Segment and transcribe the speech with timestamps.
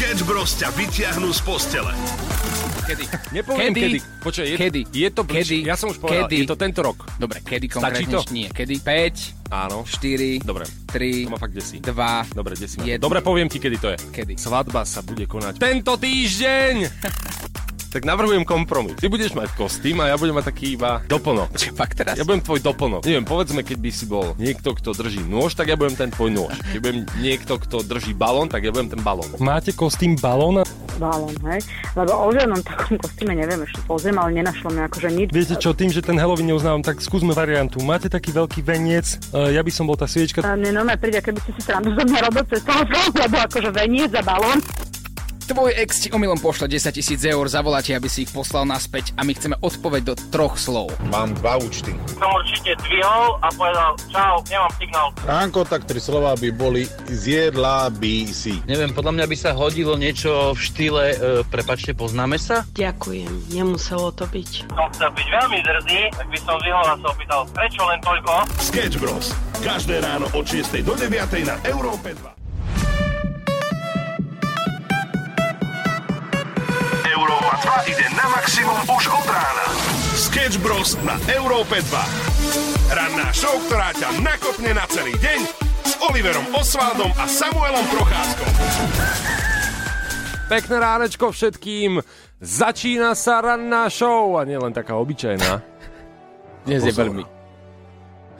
[0.00, 1.92] Sketch Bros ťa vyťahnú z postele.
[2.88, 3.04] Kedy?
[3.36, 4.00] Nepoviem kedy.
[4.24, 4.80] Počkaj, je, Kedy?
[4.88, 5.44] je to bliž...
[5.44, 5.56] Kedy?
[5.60, 6.36] Ja som už povedal, Kedy?
[6.40, 7.04] je to tento rok.
[7.20, 8.14] Dobre, kedy Stačí konkrétne?
[8.16, 8.20] to?
[8.32, 8.48] Nie.
[8.48, 8.80] Kedy?
[8.80, 9.84] 5, Áno.
[9.84, 10.64] 4, Dobre.
[10.88, 11.84] 3, To ma fakt desí.
[11.84, 12.96] 2, Dobre, desí ma.
[12.96, 13.98] Dobre, poviem ti, kedy to je.
[14.08, 14.40] Kedy?
[14.40, 16.74] Svadba sa bude konať tento týždeň!
[17.90, 18.96] tak navrhujem kompromis.
[18.96, 21.50] Ty budeš mať kostým a ja budem mať taký iba doplnok.
[21.58, 22.14] Čo, fakt teraz?
[22.14, 23.02] Ja budem tvoj doplnok.
[23.02, 26.30] Neviem, povedzme, keď by si bol niekto, kto drží nôž, tak ja budem ten tvoj
[26.30, 26.54] nôž.
[26.70, 29.26] Keď budem niekto, kto drží balón, tak ja budem ten balón.
[29.42, 30.62] Máte kostým balóna?
[31.00, 31.64] balón, hej?
[31.96, 35.28] Lebo o žiadnom takom kostýme neviem, ešte pozriem, ale nenašlo mi akože nič.
[35.32, 37.80] Viete čo, tým, že ten Halloween neuznávam, tak skúsme variantu.
[37.80, 40.44] Máte taký veľký veniec, uh, ja by som bol tá sviečka.
[40.44, 43.70] A mne normálne príde, keby ste si srandu zo mňa robil cez telefón, lebo akože
[43.72, 44.60] veniec za balón.
[45.50, 49.26] Tvoj ex ti omylom pošle 10 tisíc eur, zavoláte, aby si ich poslal naspäť a
[49.26, 50.94] my chceme odpoveď do troch slov.
[51.10, 51.90] Mám dva účty.
[52.14, 55.10] som určite dvihol a povedal, čau, nemám signál.
[55.26, 58.62] Ránko, tak tri slova by boli zjedla by si.
[58.70, 61.16] Neviem, podľa mňa by sa hodilo niečo v štýle, e,
[61.50, 62.62] prepačte, poznáme sa?
[62.78, 64.70] Ďakujem, nemuselo to byť.
[64.70, 68.32] Som chcel byť veľmi drzý, tak by som zvihol a sa opýtal, prečo len toľko?
[68.62, 69.34] Sketch Bros.
[69.66, 71.10] Každé ráno od 6 do 9
[71.42, 72.39] na Európe 2.
[77.60, 79.66] 2 ide na maximum už od rána.
[80.16, 80.96] Sketch Bros.
[81.04, 82.92] na Európe 2.
[82.96, 85.40] Ranná show, ktorá ťa nakopne na celý deň
[85.84, 88.50] s Oliverom Osvaldom a Samuelom Procházkom.
[90.48, 92.00] Pekné ránečko všetkým.
[92.40, 95.60] Začína sa ranná show a nie len taká obyčajná.
[96.64, 97.22] Dnes je veľmi.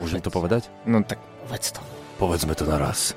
[0.01, 0.65] Môžem to povedať?
[0.89, 1.81] No tak povedz to.
[2.17, 3.13] Povedzme to naraz.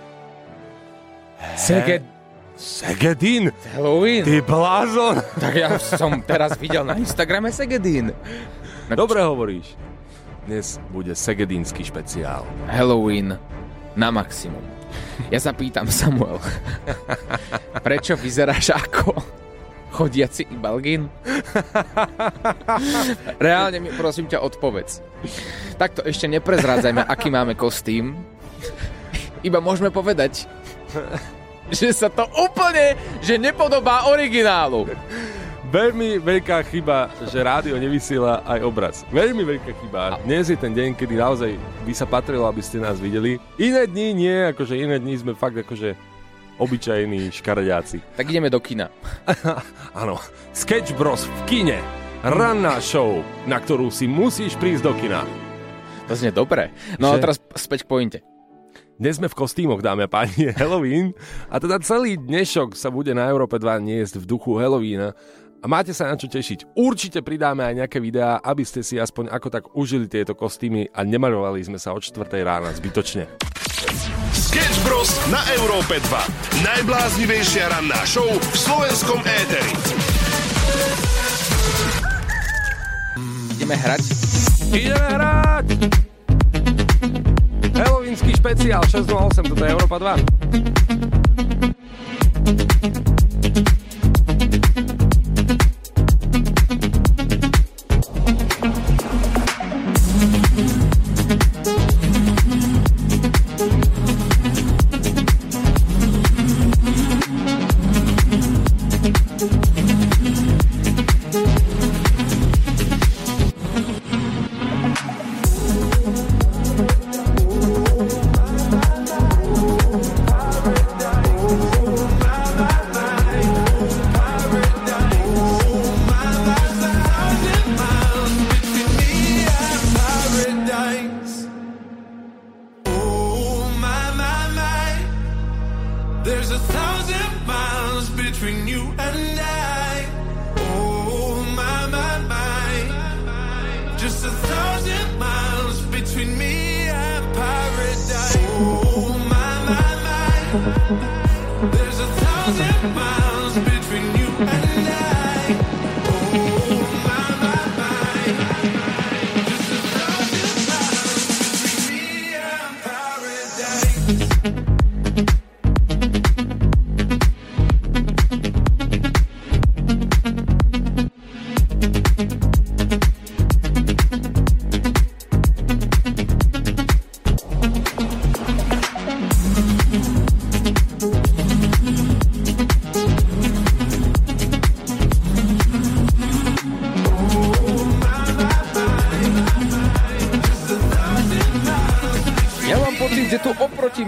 [1.57, 2.14] Seged
[2.55, 3.51] Segedin!
[3.75, 4.23] Halloween.
[4.23, 5.19] Ty blázon!
[5.43, 8.15] Tak ja som teraz videl na Instagrame Segedin.
[8.87, 9.75] No, Dobre hovoríš.
[10.47, 12.45] Dnes bude segedínsky špeciál.
[12.69, 13.35] Halloween
[13.99, 14.63] na maximum.
[15.33, 16.39] Ja sa pýtam, Samuel,
[17.87, 19.19] prečo vyzeráš ako
[19.91, 21.09] chodiaci ibalgin?
[23.41, 25.01] Reálne mi prosím ťa odpovedz.
[25.81, 28.15] Takto ešte neprezrádzajme, aký máme kostým.
[29.41, 30.45] Iba môžeme povedať,
[31.71, 34.89] že sa to úplne, že nepodobá originálu.
[35.65, 39.03] Veľmi veľká chyba, že rádio nevysiela aj obraz.
[39.11, 40.23] Veľmi veľká chyba.
[40.23, 43.43] Dnes je ten deň, kedy naozaj by sa patrilo, aby ste nás videli.
[43.59, 45.99] Iné dni nie, akože iné dni sme fakt akože
[46.63, 47.99] obyčajní škaredáci.
[48.15, 48.87] Tak ideme do kina.
[50.01, 50.23] Áno,
[50.55, 51.79] Sketch Bros v kine.
[52.23, 55.27] Ranná show, na ktorú si musíš prísť do kina.
[56.07, 56.71] To znie dobre.
[57.03, 58.19] No a Že- teraz späť k pointe.
[58.95, 61.11] Dnes sme v kostýmoch, dámy a páni, je Halloween
[61.51, 65.19] a teda celý dnešok sa bude na Európe 2 niesť v duchu Halloweena
[65.59, 66.79] a máte sa na čo tešiť.
[66.79, 71.03] Určite pridáme aj nejaké videá, aby ste si aspoň ako tak užili tieto kostýmy a
[71.03, 73.27] nemaľovali sme sa od 4 rána zbytočne.
[74.31, 75.11] Sketch Bros.
[75.27, 76.63] na Európe 2.
[76.63, 79.75] Najbláznivejšia ranná show v slovenskom éteri.
[83.59, 84.03] Ideme hrať.
[84.71, 86.14] Ideme hrať!
[87.75, 90.55] Halloweenský špeciál 608, toto je Európa 2.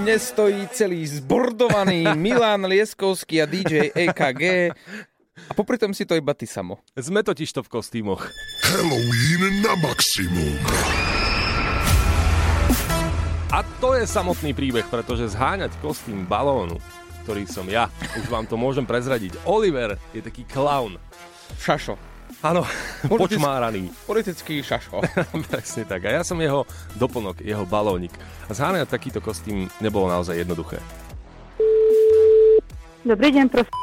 [0.07, 4.71] mne stojí celý zbordovaný Milan Lieskovský a DJ EKG
[5.51, 6.79] a popri tom si to iba ty samo.
[6.95, 8.23] Sme totiž to v kostýmoch.
[8.71, 10.63] Halloween na maximum.
[13.51, 16.79] A to je samotný príbeh, pretože zháňať kostým balónu,
[17.27, 19.43] ktorý som ja, už vám to môžem prezradiť.
[19.43, 21.03] Oliver je taký clown.
[21.59, 22.16] Šašo.
[22.41, 22.63] Áno,
[23.05, 23.89] Politick- počmáraný.
[24.05, 25.01] Politický šašo.
[25.51, 26.05] Presne tak.
[26.05, 28.13] A ja som jeho doplnok, jeho balónik.
[28.47, 30.79] A zháňať takýto kostým nebolo naozaj jednoduché.
[33.03, 33.75] Dobrý deň, prosím.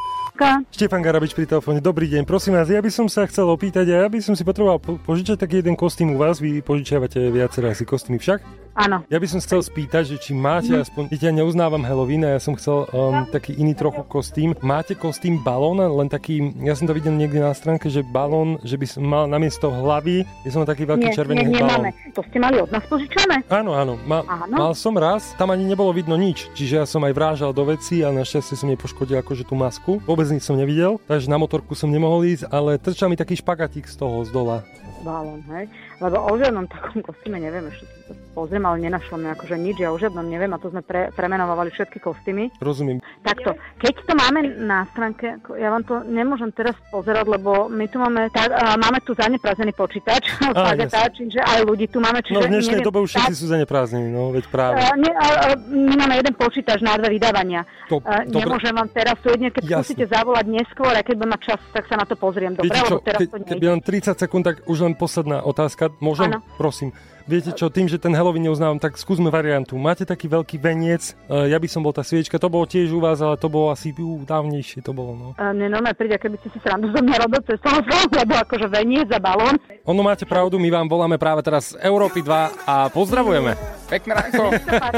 [0.74, 1.78] Štefan Garabič pri telefóne.
[1.78, 4.42] Dobrý deň, prosím vás, ja by som sa chcel opýtať, a ja by som si
[4.42, 8.42] potreboval po- požičať taký jeden kostým u vás, vy požičiavate viaceré asi kostýmy však?
[8.74, 9.06] Áno.
[9.06, 12.42] Ja by som chcel spýtať, že či máte aspoň, keď ja neuznávam Halloween a ja
[12.42, 14.58] som chcel um, taký iný trochu kostým.
[14.66, 18.74] Máte kostým balón, len taký, ja som to videl niekde na stránke, že balón, že
[18.74, 21.86] by som mal namiesto hlavy, ja som taký veľký Nie, červený nie, balón.
[21.86, 21.90] nemáme.
[22.18, 23.46] To ste mali od nás požičané?
[23.46, 24.50] Áno, áno, ma, Áno.
[24.50, 28.02] mal som raz, tam ani nebolo vidno nič, čiže ja som aj vrážal do veci
[28.02, 30.02] a našťastie som nepoškodil akože tú masku.
[30.10, 33.86] Vôbec nič som nevidel, takže na motorku som nemohol ísť, ale trčal mi taký špagatík
[33.86, 34.66] z toho, z dola.
[35.04, 35.68] Balón, hej.
[36.00, 39.92] Lebo o žiadnom takom kostýme neviem, ešte to pozriem, ale nenašlo mi akože nič, ja
[39.92, 42.50] o žiadnom neviem a to sme pre, premenovali všetky kostýmy.
[42.58, 42.98] Rozumiem.
[43.22, 47.98] Takto, keď to máme na stránke, ja vám to nemôžem teraz pozerať, lebo my tu
[47.98, 52.52] máme, uh, máme tu zaneprázdnený počítač, Fageta, čiže aj ľudí tu máme, čiže No v
[52.52, 54.82] dnešnej neviem, dobe už všetci tak- sú zaneprázdnení, no veď práve.
[54.82, 57.62] Uh, nie, uh, my máme jeden počítač na dve vydávania.
[57.88, 59.76] To- uh, nemôžem vám teraz tu jedne, keď Jasne.
[59.84, 62.54] skúsite zavolať neskôr, a keď budem mať čas, tak sa na to pozriem.
[62.54, 63.68] Dobre, Viete čo, lebo teraz keď, to nejde.
[63.70, 65.92] mám 30 sekúnd, tak už len posledná otázka.
[66.00, 66.38] Môžem?
[66.38, 66.46] Áno.
[66.56, 66.94] Prosím.
[67.24, 69.80] Viete čo, tým, že ten Halloween neuznávam, tak skúsme variantu.
[69.80, 73.00] Máte taký veľký veniec, e, ja by som bol tá sviečka, to bolo tiež u
[73.00, 75.28] vás, ale to bolo asi ú, dávnejšie, to bolo, no.
[75.40, 77.80] Uh, nie, normálne príde, keby ste si srandu zo mňa robil cez toho
[78.12, 79.56] lebo akože veniec za balón.
[79.88, 83.56] Ono máte pravdu, my vám voláme práve teraz z Európy 2 a pozdravujeme.
[83.88, 84.44] Pekné ránko.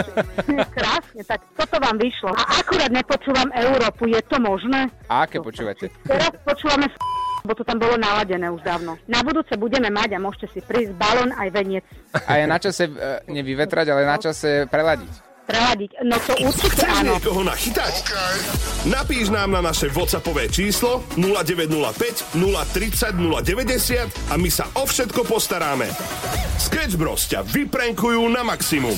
[0.82, 2.34] Krásne, tak toto vám vyšlo.
[2.34, 4.90] A akurát nepočúvam Európu, je to možné?
[5.14, 5.94] A aké počúvate?
[6.10, 6.90] Teraz počúvame
[7.46, 8.98] bo to tam bolo naladené už dávno.
[9.06, 11.86] Na budúce budeme mať a môžete si prísť balón aj veniec
[12.20, 12.92] A je na čase e,
[13.28, 15.14] nevyvetrať, ale na čase preladiť.
[15.46, 15.90] preladiť.
[16.02, 17.14] No to určite Chceš áno.
[17.14, 17.94] niekoho nachytať?
[18.86, 25.86] Napíš nám na naše WhatsAppové číslo 0905 030 090 a my sa o všetko postaráme.
[26.58, 28.98] Sketch Bros ťa vyprenkujú na maximum.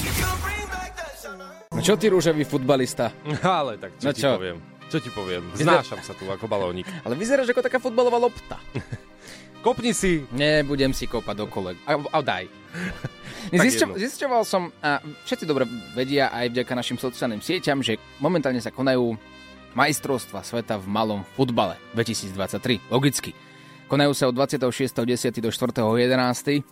[1.70, 3.12] No čo ty, rúžový futbalista?
[3.44, 4.34] Ale tak čo No ti čo?
[4.34, 4.58] poviem?
[4.88, 5.44] Čo ti poviem?
[5.52, 6.88] Znášam sa tu ako balónik.
[7.04, 8.56] Ale vyzeráš ako taká futbalová lopta.
[9.66, 10.24] Kopni si.
[10.32, 11.46] Nebudem si kopať do.
[11.84, 12.48] A, a daj.
[14.00, 19.16] Zisťoval som, a všetci dobre vedia aj vďaka našim sociálnym sieťam, že momentálne sa konajú
[19.76, 22.88] majstrovstva sveta v malom futbale 2023.
[22.88, 23.32] Logicky.
[23.88, 25.40] Konajú sa od 26.10.
[25.40, 26.64] do 4.11.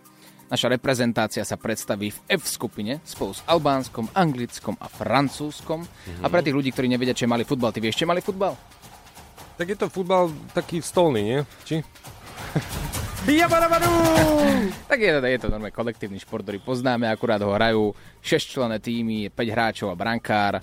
[0.45, 5.81] Naša reprezentácia sa predstaví v F skupine spolu s Albánskom, Anglickom a Francúzskom.
[6.21, 8.21] A pre tých ľudí, ktorí nevedia, čo je malý futbal, ty vieš, čo je malý
[8.21, 8.53] futbal?
[9.55, 11.39] Tak je to futbal taký stolný, nie?
[11.63, 11.75] Či?
[14.85, 17.89] Tak je, to- je to normálne kolektívny šport, ktorý poznáme, akurát ho hrajú
[18.21, 20.61] 6 člené týmy, 5 hráčov a brankár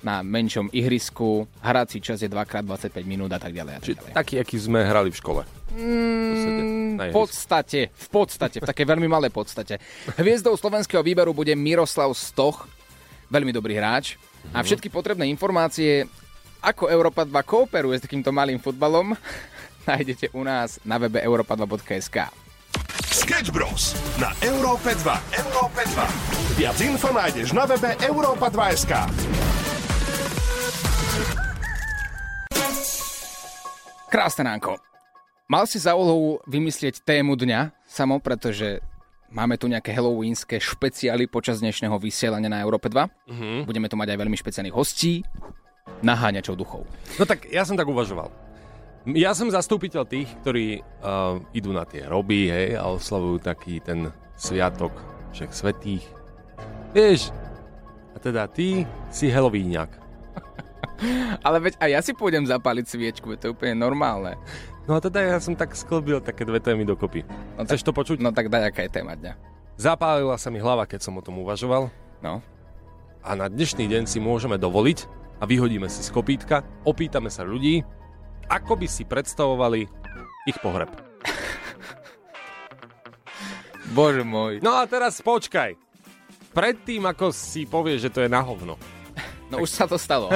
[0.00, 1.46] na menšom ihrisku.
[1.60, 2.66] Hrací čas je 2x25
[3.04, 3.72] minút a tak ďalej.
[3.72, 4.12] A tak Či ďalej.
[4.12, 5.42] taký, aký sme hrali v škole.
[5.70, 9.78] Mm, v podstate, v podstate, v takej veľmi malej podstate.
[10.18, 12.66] Hviezdou slovenského výberu bude Miroslav Stoch,
[13.30, 14.18] veľmi dobrý hráč.
[14.50, 16.10] A všetky potrebné informácie,
[16.58, 19.14] ako Európa 2 kooperuje s takýmto malým futbalom,
[19.90, 22.34] nájdete u nás na webe europa2.sk.
[23.10, 23.94] Sketch Bros.
[24.18, 25.38] na Európe 2.
[25.38, 26.58] Európe 2.
[26.58, 28.92] Viac info nájdeš na webe Európa 2.sk.
[34.10, 34.89] Krásne ránko.
[35.50, 38.78] Mal si za úlohu vymyslieť tému dňa, samo, pretože
[39.34, 43.10] máme tu nejaké halloweenské špeciály počas dnešného vysielania na Európe 2.
[43.26, 43.66] Mhm.
[43.66, 45.26] Budeme tu mať aj veľmi špeciálnych hostí,
[46.06, 46.86] naháňačov duchov.
[47.18, 48.30] No tak ja som tak uvažoval.
[49.10, 54.14] Ja som zastupiteľ tých, ktorí uh, idú na tie roby, hej, a oslavujú taký ten
[54.38, 54.94] sviatok
[55.34, 56.06] všech svetých.
[56.94, 57.34] Vieš,
[58.14, 59.98] a teda ty si Halloweeniak.
[61.46, 64.38] Ale veď aj ja si pôjdem zapáliť sviečku, to je úplne normálne.
[64.90, 67.22] No a teda ja som tak sklbil také dve témy dokopy.
[67.54, 68.18] No Chceš to počuť?
[68.18, 69.38] No tak daj, aká je téma dňa.
[69.78, 71.94] Zapálila sa mi hlava, keď som o tom uvažoval.
[72.18, 72.42] No.
[73.22, 75.06] A na dnešný deň si môžeme dovoliť
[75.38, 77.86] a vyhodíme si z kopítka, opýtame sa ľudí,
[78.50, 79.86] ako by si predstavovali
[80.50, 80.90] ich pohreb.
[83.94, 84.58] Bože môj.
[84.58, 85.78] No a teraz počkaj.
[86.50, 88.74] Predtým, ako si povieš, že to je na hovno,
[89.50, 90.30] No už sa to stalo.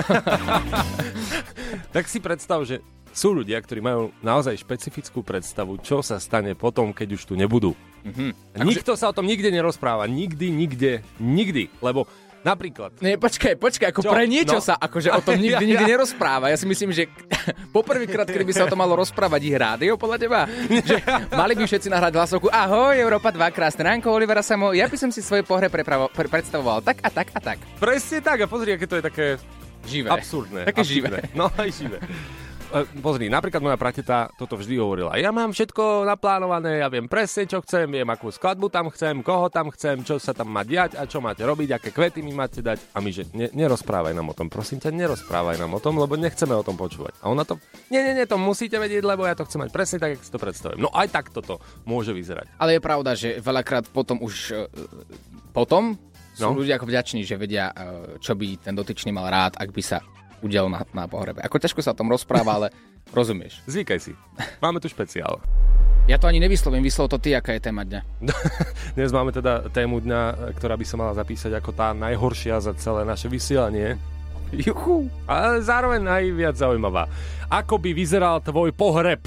[1.94, 2.82] tak si predstav, že
[3.14, 7.72] sú ľudia, ktorí majú naozaj špecifickú predstavu, čo sa stane potom, keď už tu nebudú.
[8.02, 8.58] Mhm.
[8.58, 10.04] A Nikto sa o tom nikde nerozpráva.
[10.04, 11.70] Nikdy, nikde, nikdy.
[11.80, 12.04] Lebo
[12.44, 13.00] Napríklad.
[13.00, 14.10] Nie, počkaj, počkaj, ako Čo?
[14.12, 14.60] pre niečo No.
[14.60, 16.52] sa akože o tom nikdy, nikdy nerozpráva.
[16.52, 17.08] Ja si myslím, že
[17.72, 20.40] poprvýkrát, kedy by sa o tom malo rozprávať, ich rádio podľa teba.
[20.68, 21.00] Že
[21.40, 24.76] mali by všetci nahrať hlasovku Ahoj, Európa 2, krásne ránko, Olivera Samo.
[24.76, 27.64] Ja by som si svoje pohre prepravo, pre, predstavoval tak a tak a tak.
[27.80, 29.26] Presne tak a pozri, aké to je také
[29.88, 30.12] Živé.
[30.12, 30.60] absurdné.
[30.66, 31.24] Také absurdné.
[31.24, 31.32] živé.
[31.32, 31.96] No aj živé.
[32.74, 35.14] E, Pozri, napríklad moja prateta toto vždy hovorila.
[35.14, 39.46] Ja mám všetko naplánované, ja viem presne, čo chcem, viem, akú skladbu tam chcem, koho
[39.46, 42.66] tam chcem, čo sa tam má diať a čo máte robiť, aké kvety mi máte
[42.66, 42.82] dať.
[42.90, 46.18] A my, že ne, nerozprávaj nám o tom, prosím ťa, nerozprávaj nám o tom, lebo
[46.18, 47.14] nechceme o tom počúvať.
[47.22, 47.62] A ona to,
[47.94, 50.34] nie, nie, nie, to musíte vedieť, lebo ja to chcem mať presne tak, jak si
[50.34, 50.82] to predstavujem.
[50.82, 52.58] No aj tak toto môže vyzerať.
[52.58, 54.66] Ale je pravda, že veľakrát potom už e,
[55.54, 55.94] potom
[56.34, 56.50] sú No.
[56.50, 60.02] ľudia ako vďační, že vedia, e, čo by ten dotyčný mal rád, ak by sa
[60.40, 61.44] udial na, na pohrebe.
[61.44, 62.68] Ako ťažko sa o tom rozpráva, ale
[63.12, 63.60] rozumieš.
[63.70, 64.12] Zvykaj si.
[64.58, 65.38] Máme tu špeciál.
[66.04, 68.00] Ja to ani nevyslovím, vyslov to ty, aká je téma dňa.
[68.96, 73.08] Dnes máme teda tému dňa, ktorá by sa mala zapísať ako tá najhoršia za celé
[73.08, 73.96] naše vysielanie.
[74.52, 75.08] Juchu.
[75.24, 77.08] Ale zároveň najviac zaujímavá.
[77.48, 79.24] Ako by vyzeral tvoj pohreb?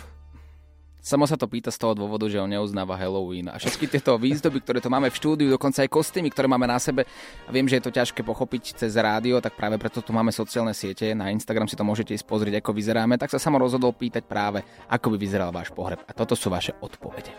[1.08, 3.48] Samo sa to pýta z toho dôvodu, že on neuznáva Halloween.
[3.48, 6.76] A všetky tieto výzdoby, ktoré tu máme v štúdiu, dokonca aj kostýmy, ktoré máme na
[6.84, 7.08] sebe.
[7.48, 10.76] A viem, že je to ťažké pochopiť cez rádio, tak práve preto tu máme sociálne
[10.76, 11.16] siete.
[11.16, 13.16] Na Instagram si to môžete ísť pozrieť, ako vyzeráme.
[13.16, 16.04] Tak sa samo rozhodol pýtať práve, ako by vyzeral váš pohreb.
[16.04, 17.32] A toto sú vaše odpovede.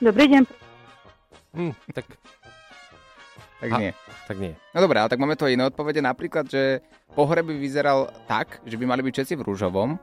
[0.00, 0.42] Dobrý deň.
[1.60, 2.08] Hm, tak,
[3.60, 3.92] Tak A- nie.
[4.24, 4.56] tak nie.
[4.72, 6.00] No dobré, ale tak máme tu aj iné odpovede.
[6.00, 6.80] Napríklad, že
[7.12, 10.00] pohreb by vyzeral tak, že by mali byť všetci v rúžovom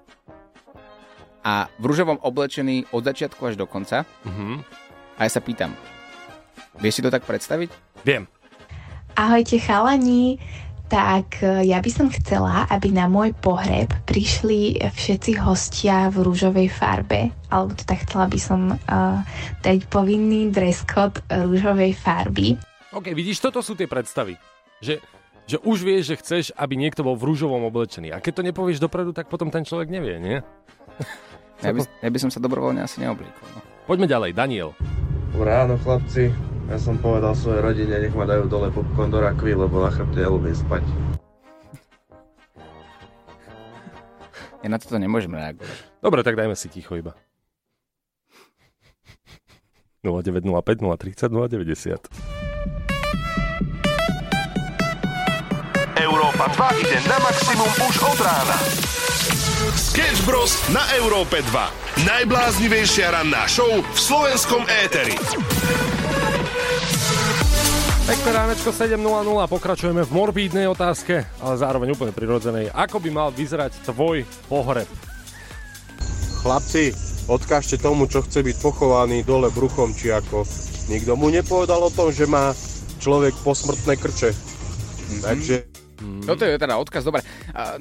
[1.41, 4.05] a v rúžovom oblečení od začiatku až do konca.
[4.27, 4.61] Mhm.
[5.17, 5.73] A ja sa pýtam,
[6.77, 7.73] vieš si to tak predstaviť?
[8.05, 8.29] Viem.
[9.17, 10.37] Ahojte chalani,
[10.87, 16.69] tak e, ja by som chcela, aby na môj pohreb prišli všetci hostia v rúžovej
[16.69, 19.19] farbe, alebo teda chcela by som uh,
[19.65, 22.59] dať povinný dress code rúžovej farby.
[22.95, 24.39] OK, vidíš, toto sú tie predstavy.
[24.79, 25.03] Že,
[25.43, 28.15] že už vieš, že chceš, aby niekto bol v rúžovom oblečený.
[28.15, 30.37] A keď to nepovieš dopredu, tak potom ten človek nevie, nie?
[31.57, 33.33] Ja by, ja by som sa dobrovoľne asi neoblíkol.
[33.57, 33.65] No.
[33.89, 34.77] Poďme ďalej, Daniel.
[35.33, 36.29] Ráno chlapci,
[36.69, 40.21] ja som povedal svojej rodine, nech ma dajú dole popcorn do rakvy, lebo na chrbte
[40.21, 40.85] ja ľúbim spať.
[44.61, 45.77] Ja na toto nemôžem reagovať.
[45.97, 47.17] Dobre, tak dajme si ticho iba.
[50.05, 50.45] 0905
[50.85, 52.36] 030 090.
[55.97, 58.57] Európa 2 ide na maximum už od rána.
[59.73, 60.53] Sketch Bros.
[60.69, 62.05] na Európe 2.
[62.05, 65.17] Najbláznivejšia ranná show v slovenskom éteri.
[68.07, 69.03] Pekné ránečko 7.00,
[69.51, 72.71] pokračujeme v morbídnej otázke, ale zároveň úplne prirodzenej.
[72.71, 74.87] Ako by mal vyzerať tvoj pohreb?
[76.39, 76.95] Chlapci,
[77.27, 80.47] odkážte tomu, čo chce byť pochovaný dole bruchom, či ako.
[80.87, 82.55] Nikto mu nepovedal o tom, že má
[83.03, 84.31] človek posmrtné krče.
[85.23, 85.55] Takže
[85.97, 87.25] Toto je teda odkaz, dobre.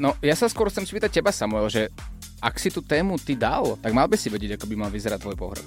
[0.00, 1.92] No, ja sa skôr chcem spýtať teba, Samuel, že
[2.40, 5.20] ak si tú tému ty dal, tak mal by si vedieť, ako by mal vyzerať
[5.20, 5.66] tvoj pohreb.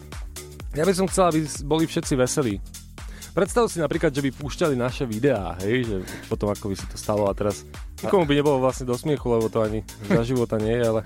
[0.74, 2.62] Ja by som chcel, aby boli všetci veselí.
[3.34, 6.98] Predstav si napríklad, že by púšťali naše videá, hej, že potom ako by si to
[6.98, 7.62] stalo a teraz
[8.02, 11.02] nikomu by nebolo vlastne do smiechu, lebo to ani za života nie je, ale...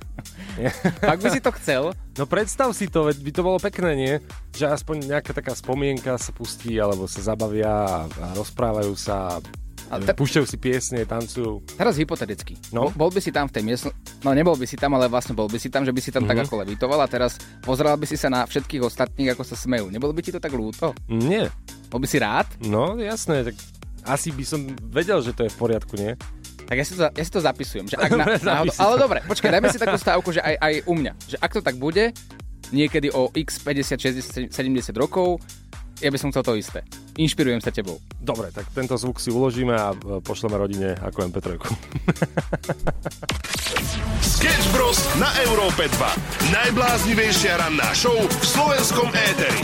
[0.55, 0.69] Nie.
[1.07, 1.83] Ak by si to chcel,
[2.13, 4.13] No predstav si to, veď by to bolo pekné, nie?
[4.51, 7.73] Že aspoň nejaká taká spomienka sa pustí, alebo sa zabavia
[8.05, 9.41] a, rozprávajú sa,
[9.89, 11.65] a te- púšťajú si piesne, tancujú.
[11.73, 12.53] teraz hypoteticky.
[12.69, 12.89] No.
[12.91, 15.45] Bol, by si tam v tej miestnosti, no nebol by si tam, ale vlastne bol
[15.45, 16.29] by si tam, že by si tam mm-hmm.
[16.29, 16.45] tak Mhm.
[16.45, 19.89] ako levitoval a teraz pozeral by si sa na všetkých ostatných, ako sa smejú.
[19.89, 20.93] Nebolo by ti to tak ľúto?
[21.07, 21.49] Nie.
[21.89, 22.45] Bol by si rád?
[22.59, 23.57] No, jasné, tak
[24.03, 26.13] asi by som vedel, že to je v poriadku, nie?
[26.63, 27.85] Tak ja si to, ja si to zapisujem.
[27.87, 30.73] Že ak na, zapíš si ale dobre, počkaj, dajme si takú stávku, že aj, aj
[30.87, 31.13] u mňa.
[31.29, 32.13] Že ak to tak bude,
[32.73, 35.39] niekedy o x 50, 60, 70 rokov,
[36.01, 36.81] ja by som chcel to isté.
[37.15, 38.01] Inšpirujem sa tebou.
[38.17, 41.47] Dobre, tak tento zvuk si uložíme a e, pošleme rodine ako MP3.
[44.35, 44.97] Sketch Bros.
[45.21, 46.51] na Európe 2.
[46.51, 49.61] Najbláznivejšia ranná show v slovenskom éteri.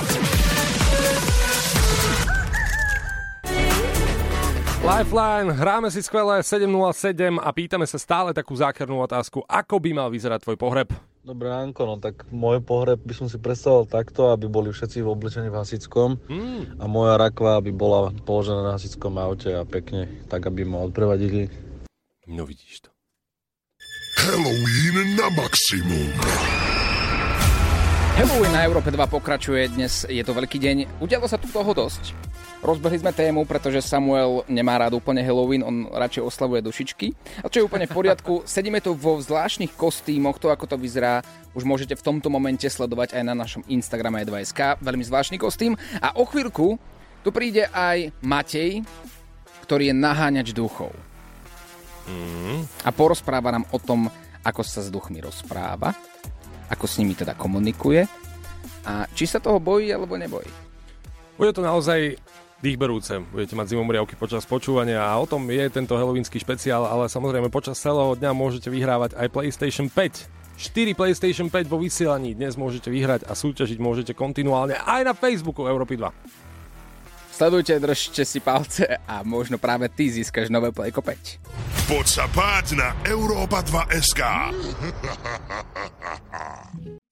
[4.89, 10.10] Lifeline, hráme si skvelé 707 a pýtame sa stále takú zákernú otázku, ako by mal
[10.10, 10.89] vyzerať tvoj pohreb?
[11.22, 15.13] Dobré ránko, no tak môj pohreb by som si predstavoval takto, aby boli všetci v
[15.13, 16.81] oblečení v hasickom Mm.
[16.81, 21.53] a moja rakva by bola položená na hasickom aute a pekne, tak aby ma odprevadili.
[22.25, 22.89] No vidíš to.
[24.25, 26.10] Halloween na maximum.
[28.17, 30.98] Halloween na Európe 2 pokračuje dnes, je to veľký deň.
[30.98, 32.28] Udialo sa tu toho dosť.
[32.60, 37.08] Rozbehli sme tému, pretože Samuel nemá rád úplne Halloween, on radšej oslavuje dušičky.
[37.39, 41.24] A čo je úplne v poriadku, sedíme tu vo zvláštnych kostýmoch, to ako to vyzerá,
[41.56, 45.80] už môžete v tomto momente sledovať aj na našom Instagrame 2SK, veľmi zvláštny kostým.
[46.04, 46.75] A o chvíľku
[47.20, 48.80] Tu príde aj Matej,
[49.68, 50.96] ktorý je naháňač duchov.
[52.08, 52.63] Mm.
[52.88, 54.08] A porozpráva nám o tom,
[54.39, 55.92] ako sa s duchmi rozpráva,
[56.72, 58.08] ako s nimi teda komunikuje
[58.88, 60.48] a či sa toho bojí alebo nebojí.
[61.36, 62.16] Bude to naozaj
[62.60, 63.24] dýchberúce.
[63.32, 67.80] Budete mať zimomriavky počas počúvania a o tom je tento helovínsky špeciál, ale samozrejme počas
[67.80, 70.39] celého dňa môžete vyhrávať aj PlayStation 5.
[70.60, 75.63] 4 PlayStation 5 vo vysielaní dnes môžete vyhrať a súťažiť môžete kontinuálne aj na Facebooku
[75.63, 76.12] Európy 2.
[77.39, 81.88] Sledujte, držte si palce a možno práve ty získaš nové Playko 5.
[81.88, 84.22] Poď sa páť na Európa 2 SK.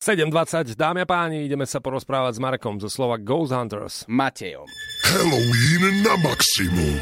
[0.04, 4.04] 7.20, dámy a páni, ideme sa porozprávať s Markom zo slova Ghost Hunters.
[4.12, 4.68] Matejom.
[5.07, 6.99] Halloween na maximum.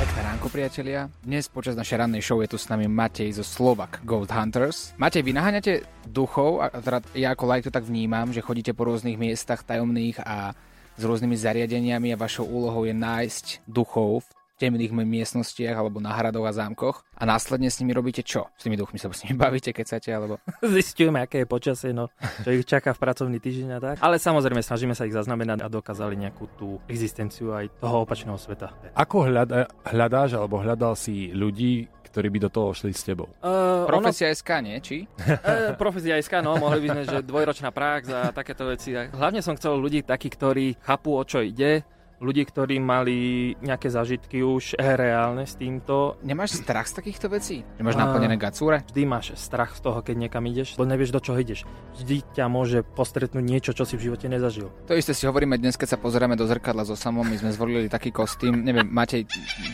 [0.00, 1.12] Pekné ránko, priatelia.
[1.20, 4.96] Dnes počas našej rannej show je tu s nami Matej zo Slovak Ghost Hunters.
[4.96, 8.88] Matej, vy naháňate duchov, a teda ja ako like to tak vnímam, že chodíte po
[8.88, 10.56] rôznych miestach tajomných a
[10.96, 14.28] s rôznymi zariadeniami a vašou úlohou je nájsť duchov v
[14.60, 18.52] temných miestnostiach alebo na hradoch a zámkoch a následne s nimi robíte čo?
[18.60, 20.36] S tými duchmi sa s nimi bavíte, keď chcete, alebo...
[20.76, 22.12] Zistujeme, aké je počasie, no,
[22.44, 23.96] čo ich čaká v pracovný týždeň a tak.
[24.04, 28.76] Ale samozrejme snažíme sa ich zaznamenať a dokázali nejakú tú existenciu aj toho opačného sveta.
[28.92, 33.30] Ako hľada, hľadáš alebo hľadal si ľudí, ktorí by do toho šli s tebou?
[33.38, 34.76] Uh, Profesia SK, nie?
[34.82, 35.06] Či?
[35.06, 38.92] Uh, profesia SK, no, mohli by sme, že dvojročná prax a takéto veci.
[38.92, 41.86] Hlavne som chcel ľudí takých, ktorí chápu, o čo ide,
[42.20, 43.16] ľudí, ktorí mali
[43.58, 46.20] nejaké zažitky už reálne s týmto.
[46.20, 47.64] Nemáš strach z takýchto vecí?
[47.76, 48.84] Nemáš A- naplnené gacúre?
[48.86, 51.64] Vždy máš strach z toho, keď niekam ideš, lebo nevieš, do čoho ideš.
[51.96, 54.68] Vždy ťa môže postretnúť niečo, čo si v živote nezažil.
[54.84, 57.88] To isté si hovoríme dnes, keď sa pozeráme do zrkadla so samom, my sme zvolili
[57.88, 58.52] taký kostým.
[58.54, 59.24] Neviem, Matej,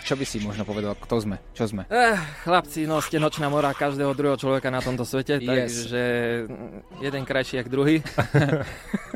[0.00, 1.42] čo by si možno povedal, kto sme?
[1.50, 1.82] Čo sme?
[1.88, 5.50] Eh, chlapci, no ste nočná mora každého druhého človeka na tomto svete, Yes.
[5.82, 6.02] takže
[7.00, 8.06] jeden krajší jak druhý.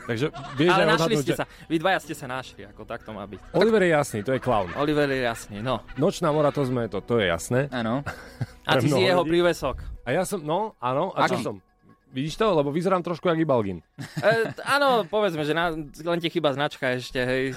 [0.03, 3.01] Takže vieš Ale našli odhadnúť, ste že- sa, vy dvaja ste sa našli, ako tak
[3.01, 3.41] to má byť.
[3.53, 4.73] Oliver je jasný, to je clown.
[4.81, 5.85] Oliver je jasný, no.
[6.01, 7.69] Nočná mora, to sme to, to je jasné.
[7.69, 8.01] Áno.
[8.71, 9.37] A ty si jeho ľudí.
[9.37, 9.77] prívesok.
[10.09, 11.45] A ja som, no, áno, a čo Aký?
[11.45, 11.57] som?
[12.11, 12.47] Vidíš to?
[12.51, 13.83] Lebo vyzerám trošku jak Ibalgin.
[14.21, 17.57] E, áno, povedzme, že na, len ti chyba značka ešte, hej.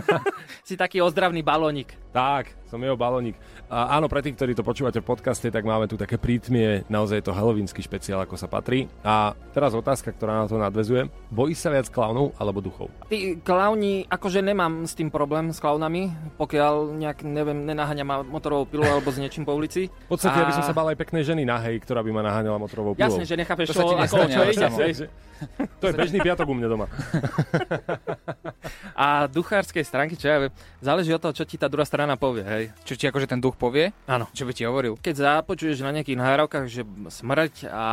[0.68, 1.92] si taký ozdravný balónik.
[2.14, 3.36] Tak, som jeho balónik.
[3.68, 7.20] A áno, pre tých, ktorí to počúvate v podcaste, tak máme tu také prítmie, naozaj
[7.20, 8.88] je to helovínsky špeciál, ako sa patrí.
[9.04, 11.12] A teraz otázka, ktorá na to nadvezuje.
[11.28, 12.88] Bojíš sa viac klaunov alebo duchov?
[13.12, 16.08] Tí klauni, akože nemám s tým problém s klaunami,
[16.40, 19.92] pokiaľ nejak, neviem, nenaháňa ma motorovou pilou alebo s niečím po ulici.
[20.08, 22.56] V podstate, ja by som sa bal aj peknej ženy nahej, ktorá by ma naháňala
[22.56, 23.04] motorovou pilou.
[23.04, 24.68] Jasne, že nechápeš, čo, ako, nestane, čo ide.
[24.68, 24.92] hej.
[25.78, 26.86] To je bežný piatok u mňa doma.
[28.98, 32.42] A duchárskej stránky, čo ja viem, záleží od toho, čo ti tá druhá strana povie,
[32.42, 32.64] hej.
[32.82, 33.94] Čo ti akože ten duch povie?
[34.10, 34.26] Áno.
[34.34, 34.98] Čo by ti hovoril?
[34.98, 37.84] Keď započuješ na nejakých nahrávkach, že smrť a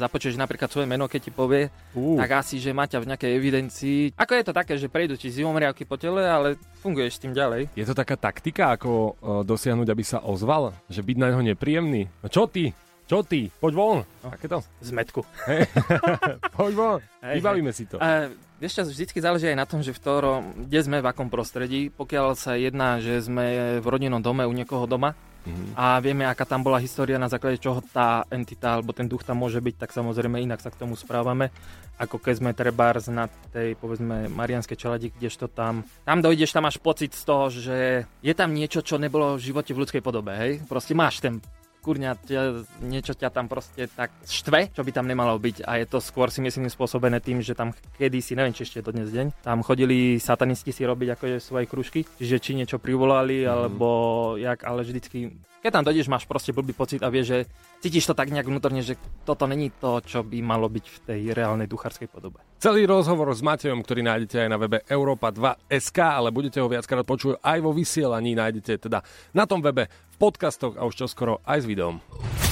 [0.00, 2.16] započuješ napríklad svoje meno, keď ti povie, Ú.
[2.16, 4.00] tak asi, že má ťa v nejakej evidencii.
[4.16, 7.68] Ako je to také, že prejdú ti zimomriavky po tele, ale funguješ s tým ďalej.
[7.76, 10.72] Je to taká taktika, ako uh, dosiahnuť, aby sa ozval?
[10.88, 12.08] Že byť na neho nepríjemný?
[12.24, 12.72] No čo ty?
[13.04, 13.52] Čo ty?
[13.52, 13.98] Poď von.
[14.24, 14.28] No.
[14.32, 14.64] Takéto.
[14.80, 15.20] Zmetku.
[15.44, 15.68] Hej.
[16.56, 16.98] Poď von.
[17.20, 18.00] Hej, Vybavíme si to.
[18.00, 21.28] A vieš čo, vždycky záleží aj na tom, že v ktorom, kde sme, v akom
[21.28, 21.92] prostredí.
[21.92, 25.12] Pokiaľ sa jedná, že sme v rodinnom dome u niekoho doma
[25.44, 25.76] Mhm.
[25.76, 29.44] a vieme, aká tam bola história, na základe čoho tá entita alebo ten duch tam
[29.44, 31.52] môže byť, tak samozrejme inak sa k tomu správame.
[32.00, 36.80] Ako keď sme trebárs na tej, povedzme, Marianskej čeladi, kdežto tam, tam dojdeš, tam máš
[36.80, 37.78] pocit z toho, že
[38.24, 40.52] je tam niečo, čo nebolo v živote v ľudskej podobe, hej?
[40.64, 41.44] Proste máš ten
[41.84, 42.42] kurňa, ťa,
[42.80, 45.68] niečo ťa tam proste tak štve, čo by tam nemalo byť.
[45.68, 48.86] A je to skôr si myslím spôsobené tým, že tam kedysi, neviem či ešte je
[48.88, 53.44] to dnes deň, tam chodili satanisti si robiť akože svoje kružky, čiže či niečo privolali,
[53.44, 57.38] alebo jak, ale vždycky keď tam dojdeš, máš proste blbý pocit a vieš, že
[57.84, 58.96] cítiš to tak nejak vnútorne, že
[59.28, 62.40] toto není to, čo by malo byť v tej reálnej duchárskej podobe.
[62.56, 67.44] Celý rozhovor s Matejom, ktorý nájdete aj na webe Europa2.sk, ale budete ho viackrát počuť
[67.44, 69.04] aj vo vysielaní, nájdete teda
[69.36, 72.00] na tom webe, v podcastoch a už čoskoro aj s videom.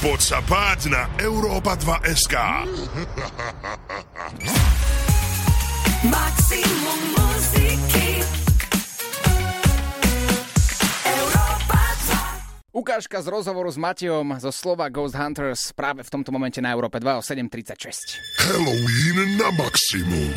[0.04, 2.34] Poď sa páť na Európa 2 SK.
[6.12, 6.81] Maximum
[12.72, 16.96] Ukážka z rozhovoru s Matejom zo slova Ghost Hunters práve v tomto momente na Európe
[16.96, 18.16] 2 o 7.36.
[18.48, 20.32] Halloween na maximum.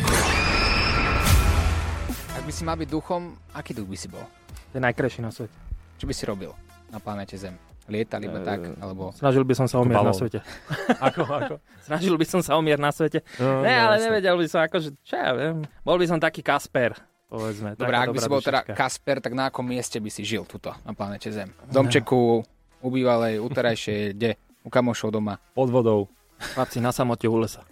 [2.36, 4.20] Ak by si mal byť duchom, aký duch by si bol?
[4.52, 5.56] To je najkrajší na svete.
[5.96, 6.52] Čo by si robil
[6.92, 7.56] na planete Zem?
[7.88, 9.16] Lietal iba tak, alebo...
[9.16, 10.44] Snažil by som sa o mier na svete.
[11.08, 11.54] Ako, ako?
[11.88, 13.24] Snažil by som sa o mier na svete.
[13.40, 14.12] No, ne, no, ale jasne.
[14.12, 15.64] nevedel by som, akože, čo ja viem.
[15.80, 17.74] Bol by som taký Kasper, povedzme.
[17.78, 18.78] Dobre, ak by si bol teda dušička.
[18.78, 21.52] Kasper, tak na akom mieste by si žil tuto na planete Zem?
[21.68, 22.42] V domčeku,
[22.82, 24.30] u bývalej, u terajšej, kde?
[24.66, 25.38] U kamošov doma.
[25.54, 26.10] Pod vodou.
[26.36, 27.64] Chlapci na samote u lesa.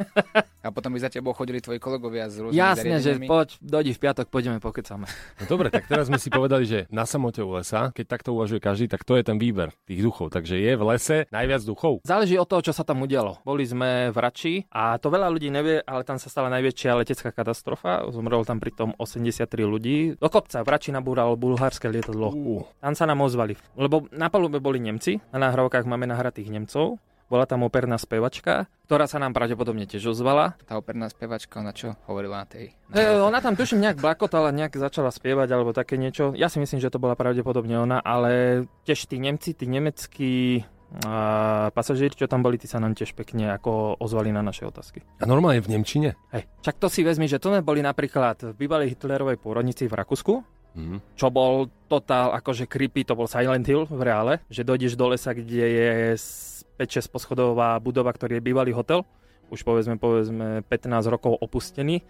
[0.65, 4.01] A potom by za tebou chodili tvoji kolegovia z rôznymi Jasne, že poď, dojdi v
[4.01, 5.05] piatok, pôjdeme pokecame.
[5.41, 8.65] No dobre, tak teraz sme si povedali, že na samote u lesa, keď takto uvažuje
[8.65, 10.33] každý, tak to je ten výber tých duchov.
[10.33, 12.01] Takže je v lese najviac duchov.
[12.09, 13.45] Záleží od toho, čo sa tam udialo.
[13.45, 17.29] Boli sme v Rači a to veľa ľudí nevie, ale tam sa stala najväčšia letecká
[17.29, 18.09] katastrofa.
[18.09, 20.17] Zomrelo tam pritom 83 ľudí.
[20.17, 22.33] Do kopca v Rači nabúralo bulharské lietadlo.
[22.33, 22.65] Uh.
[22.81, 26.97] Tam sa nám ozvali, lebo na palube boli Nemci, na nahrávkach máme nahratých Nemcov.
[27.27, 30.61] Bola tam operná spevačka, ktorá sa nám pravdepodobne tiež ozvala.
[30.69, 32.77] Tá operná spevačka, ona čo hovorila na tej...
[32.93, 36.37] E, ona tam tuším nejak blakotala, nejak začala spievať alebo také niečo.
[36.37, 40.63] Ja si myslím, že to bola pravdepodobne ona, ale tiež tí Nemci, tí nemeckí
[41.03, 45.03] a pasažieri, čo tam boli, tí sa nám tiež pekne ako ozvali na naše otázky.
[45.19, 46.15] A normálne v Nemčine?
[46.31, 49.97] Hej, čak to si vezmi, že to sme boli napríklad v bývalej Hitlerovej pôrodnici v
[49.99, 50.35] Rakúsku,
[50.75, 51.15] Mhm.
[51.15, 55.31] čo bol totál akože creepy, to bol Silent Hill v reále, že dojdeš do lesa,
[55.31, 55.91] kde je
[56.77, 59.07] 5-6 poschodová budova, ktorý je bývalý hotel,
[59.49, 62.03] už povedzme, povedzme 15 rokov opustený.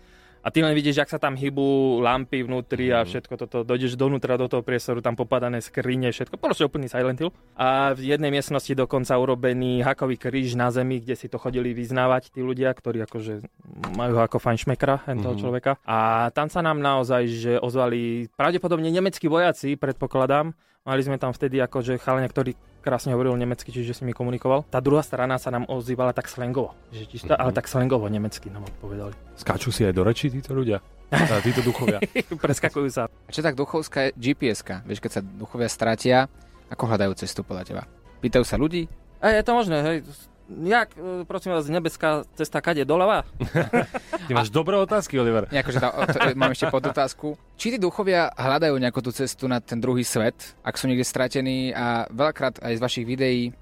[0.44, 1.64] A ty len vidíš, jak sa tam hýbu
[2.04, 3.64] lampy vnútri a všetko toto.
[3.64, 6.36] Dojdeš donútra do toho priestoru, tam popadané skrine, všetko.
[6.36, 7.32] Proste úplný Silent Hill.
[7.56, 12.28] A v jednej miestnosti dokonca urobený hakový kríž na zemi, kde si to chodili vyznávať
[12.28, 13.40] tí ľudia, ktorí akože
[13.96, 15.40] majú ako fajnšmekra toho Mhm.
[15.40, 15.80] človeka.
[15.88, 20.52] A tam sa nám naozaj, že ozvali pravdepodobne nemeckí vojaci, predpokladám.
[20.84, 22.52] Mali sme tam vtedy akože chalania, ktorý
[22.84, 24.68] krásne hovoril nemecky, čiže si mi komunikoval.
[24.68, 27.40] Tá druhá strana sa nám ozývala tak slangovo, že čisto, Mhm.
[27.40, 29.16] ale tak slangovo nemecky nám odpovedali.
[29.34, 30.84] Skáču si aj do reči títo ľudia?
[31.08, 31.98] A títo duchovia.
[32.44, 33.08] Preskakujú sa.
[33.08, 34.84] A čo tak duchovská je GPS-ka?
[34.84, 36.28] Vieš, keď sa duchovia stratia,
[36.68, 37.82] ako hľadajú cestu podľa teba?
[38.20, 38.84] Pýtajú sa ľudí?
[39.18, 39.96] E, je to možné, hej.
[40.44, 43.24] Jak, e, prosím vás, nebeská cesta kade doľava?
[44.28, 45.48] Ty máš dobré otázky, Oliver.
[45.48, 47.40] Akože tá, to, mám ešte podotázku.
[47.56, 51.72] Či tí duchovia hľadajú nejakú tú cestu na ten druhý svet, ak sú niekde stratení
[51.72, 53.56] a veľakrát aj z vašich videí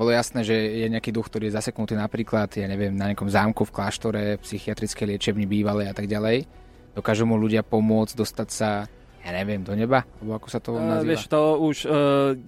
[0.00, 3.68] bolo jasné, že je nejaký duch, ktorý je zaseknutý napríklad, ja neviem, na nejakom zámku
[3.68, 6.48] v kláštore, psychiatrickej liečebni bývalej a tak ďalej.
[6.96, 8.88] Dokážu mu ľudia pomôcť dostať sa,
[9.20, 10.08] ja neviem, do neba?
[10.20, 11.08] Alebo ako sa to Uh, nazýva?
[11.12, 11.92] vieš, to už uh,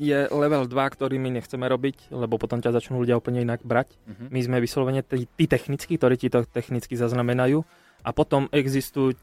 [0.01, 3.93] je level 2, ktorý my nechceme robiť, lebo potom ťa začnú ľudia úplne inak brať.
[4.09, 4.25] Mhm.
[4.33, 7.61] My sme vyslovene tí, tí technickí, ktorí ti to technicky zaznamenajú.
[8.03, 9.15] A potom existujú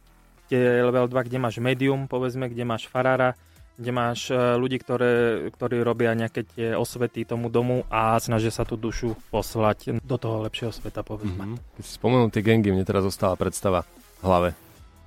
[0.48, 3.34] tie level 2, kde máš medium, povedzme, kde máš farára,
[3.76, 8.62] kde máš uh, ľudí, ktoré, ktorí robia nejaké tie osvety tomu domu a snažia sa
[8.68, 11.56] tú dušu poslať do toho lepšieho sveta, povedzme.
[11.56, 11.82] Mhm.
[11.82, 14.50] Si spomenul tie gengy, mne teraz zostala predstava v hlave.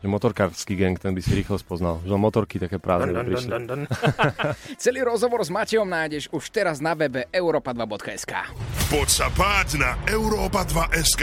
[0.02, 2.02] Že motorkársky gang, ten by si rýchlo spoznal.
[2.02, 3.50] Že motorky také prázdne by prišli.
[4.82, 8.34] Celý rozhovor s Matejom nájdeš už teraz na webe europa2.sk.
[8.90, 11.22] Poď sa páť na Európa 2 SK.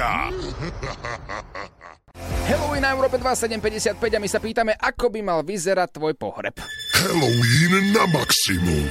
[2.48, 6.56] Halloween na Európe 2755 a my sa pýtame, ako by mal vyzerať tvoj pohreb.
[6.96, 8.88] Halloween na maximum.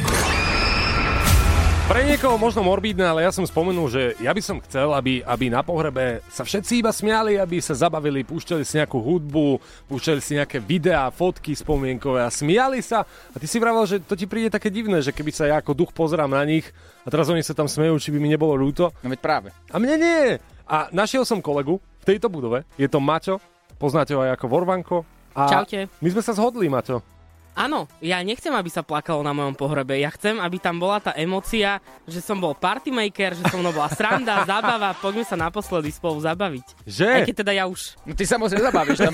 [1.88, 5.48] Pre niekoho možno morbídne, ale ja som spomenul, že ja by som chcel, aby, aby
[5.48, 9.56] na pohrebe sa všetci iba smiali, aby sa zabavili, púšťali si nejakú hudbu,
[9.88, 13.08] púšťali si nejaké videá, fotky spomienkové a smiali sa.
[13.08, 15.72] A ty si vravel, že to ti príde také divné, že keby sa ja ako
[15.72, 16.68] duch pozerám na nich
[17.02, 18.92] a teraz oni sa tam smejú, či by mi nebolo ľúto.
[19.00, 19.48] No veď práve.
[19.72, 20.36] A mne nie.
[20.68, 23.40] A našiel som kolegu v tejto budove, je to Maťo,
[23.80, 25.08] poznáte ho aj ako Vorvanko.
[25.32, 25.88] A Čaute.
[26.04, 27.17] My sme sa zhodli, Maťo.
[27.58, 29.98] Áno, ja nechcem, aby sa plakalo na mojom pohrebe.
[29.98, 33.90] Ja chcem, aby tam bola tá emocia, že som bol partymaker, že som mnou bola
[33.90, 36.86] sranda, zábava, poďme sa naposledy spolu zabaviť.
[36.86, 37.08] Že?
[37.10, 37.98] Aj keď teda ja už.
[38.06, 39.10] No ty sa moc nezabavíš tam.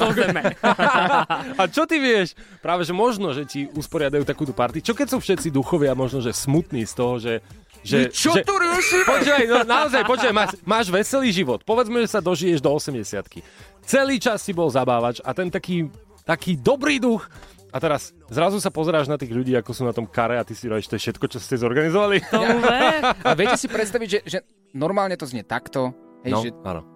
[1.61, 2.37] A čo ty vieš?
[2.61, 4.85] Práve, že možno, že ti usporiadajú takúto party.
[4.85, 7.41] Čo keď sú všetci duchovia možno, že smutní z toho, že...
[7.81, 9.09] že Čo že, tu riešime?
[9.09, 11.65] Počkaj, no naozaj, počkaj, máš, máš veselý život.
[11.65, 13.09] Povedzme, že sa dožiješ do 80
[13.89, 15.89] Celý čas si bol zabávač a ten taký,
[16.29, 17.25] taký dobrý duch
[17.75, 20.55] a teraz zrazu sa pozeráš na tých ľudí, ako sú na tom kare a ty
[20.55, 22.23] si hovoríš, to je všetko, čo ste zorganizovali.
[23.21, 24.39] A viete si predstaviť, že, že
[24.73, 25.91] normálne to znie takto,
[26.23, 26.87] hej, No, že áno.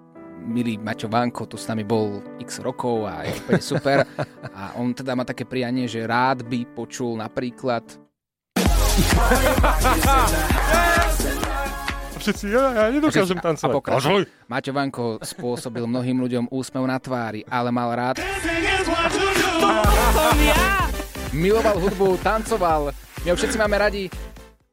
[0.40, 4.06] milý Maťo Vanko tu s nami bol x rokov a je úplne super.
[4.48, 7.82] A on teda má také prianie, že rád by počul napríklad
[12.18, 13.74] Všetci, ja, ja nedokážem A tancovať.
[13.74, 14.22] pokračuj.
[14.46, 18.18] Maťo Vanko spôsobil mnohým ľuďom úsmev na tvári, ale mal rád.
[21.32, 22.90] Miloval hudbu, tancoval.
[23.22, 24.10] My ho všetci máme radi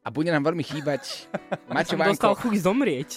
[0.06, 1.26] a bude nám veľmi chýbať
[1.66, 2.42] Maťo Som dostal Vanko.
[2.46, 3.10] chuť zomrieť.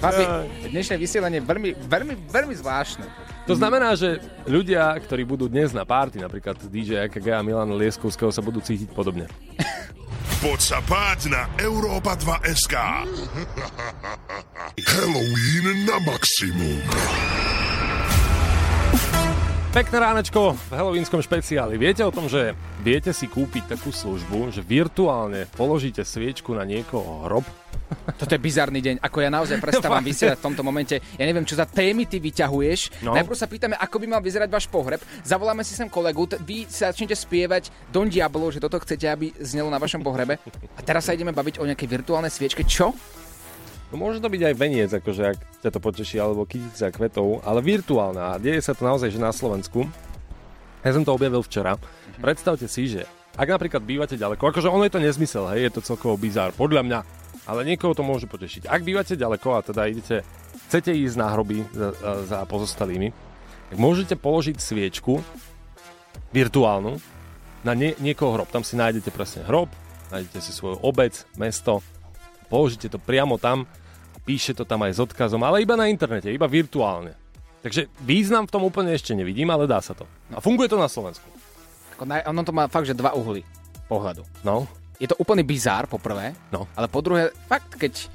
[0.00, 0.24] Chlapi,
[0.72, 3.04] dnešné vysielanie je veľmi, veľmi, veľmi zvláštne.
[3.44, 4.16] To znamená, že
[4.48, 8.88] ľudia, ktorí budú dnes na párty, napríklad DJ AKG a Milan Lieskovského, sa budú cítiť
[8.96, 9.28] podobne.
[10.40, 12.74] Poď sa páť na Európa 2 SK.
[14.88, 16.80] Halloween na maximum.
[19.70, 21.78] Pekné ránečko v halloweenskom špeciáli.
[21.78, 27.30] Viete o tom, že viete si kúpiť takú službu, že virtuálne položíte sviečku na niekoho
[27.30, 27.46] hrob?
[28.18, 28.96] Toto je bizarný deň.
[28.98, 30.98] Ako ja naozaj prestávam vysielať v tomto momente.
[31.14, 33.06] Ja neviem, čo za témy ty vyťahuješ.
[33.06, 33.14] No.
[33.14, 33.22] No.
[33.22, 34.98] Najprv sa pýtame, ako by mal vyzerať váš pohreb.
[35.22, 39.30] Zavoláme si sem kolegu, t- vy sa začnete spievať Don Diablo, že toto chcete, aby
[39.38, 40.42] znelo na vašom pohrebe.
[40.74, 42.66] A teraz sa ideme baviť o nejakej virtuálnej sviečke.
[42.66, 42.90] Čo?
[43.90, 47.58] No môže to byť aj veniec, akože ak ťa to poteší, alebo kytica kvetov, ale
[47.58, 48.38] virtuálna.
[48.38, 49.82] A deje sa to naozaj, že na Slovensku.
[50.86, 51.74] Ja som to objavil včera.
[52.22, 53.02] Predstavte si, že
[53.34, 56.82] ak napríklad bývate ďaleko, akože ono je to nezmysel, hej, je to celkovo bizár, podľa
[56.86, 56.98] mňa,
[57.46, 58.68] ale niekoho to môže potešiť.
[58.68, 60.22] Ak bývate ďaleko a teda idete,
[60.68, 61.94] chcete ísť na hroby za,
[62.26, 63.10] za pozostalými,
[63.70, 65.22] tak môžete položiť sviečku
[66.34, 66.98] virtuálnu
[67.62, 68.50] na nie, niekoho hrob.
[68.50, 69.70] Tam si nájdete presne hrob,
[70.10, 71.82] nájdete si svoju obec, mesto,
[72.50, 73.64] položíte to priamo tam,
[74.22, 77.16] píše to tam aj s odkazom, ale iba na internete, iba virtuálne.
[77.60, 80.08] Takže význam v tom úplne ešte nevidím, ale dá sa to.
[80.32, 81.28] A funguje to na Slovensku.
[82.00, 83.44] Ono to má fakt, že dva uhly
[83.84, 84.24] pohľadu.
[84.40, 84.64] No.
[84.96, 86.32] Je to úplný bizár, po prvé.
[86.48, 86.64] No.
[86.72, 88.08] Ale po druhé, fakt, keď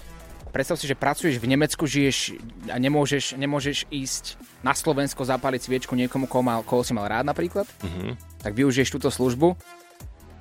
[0.50, 2.42] predstav si, že pracuješ v Nemecku, žiješ
[2.74, 7.30] a nemôžeš, nemôžeš ísť na Slovensko zapáliť sviečku niekomu, koho, mal, koho si mal rád
[7.30, 8.18] napríklad, Mhm.
[8.42, 9.54] tak využiješ túto službu.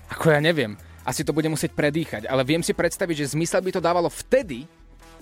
[0.08, 3.70] Ako ja neviem, asi to bude musieť predýchať, ale viem si predstaviť, že zmysel by
[3.74, 4.64] to dávalo vtedy,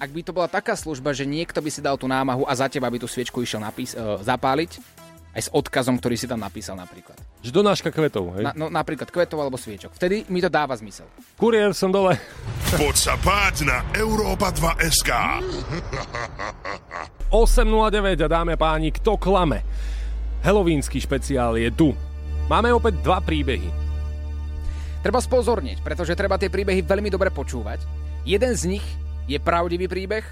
[0.03, 2.67] ak by to bola taká služba, že niekto by si dal tú námahu a za
[2.67, 4.83] teba by tú sviečku išiel napís- uh, zapáliť,
[5.33, 7.17] aj s odkazom, ktorý si tam napísal napríklad.
[7.41, 8.45] Že donáška kvetov, hej?
[8.45, 9.95] Na, no, napríklad kvetov alebo sviečok.
[9.97, 11.09] Vtedy mi to dáva zmysel.
[11.41, 12.19] Kuriér som dole.
[12.77, 15.11] Poď sa páť na Európa 2 SK.
[17.33, 19.65] 8.09 a dáme páni, kto klame?
[20.45, 21.97] Halloweensky špeciál je tu.
[22.53, 23.71] Máme opäť dva príbehy.
[25.01, 27.81] Treba spozorniť, pretože treba tie príbehy veľmi dobre počúvať.
[28.29, 28.85] Jeden z nich
[29.31, 30.25] je pravdivý príbeh,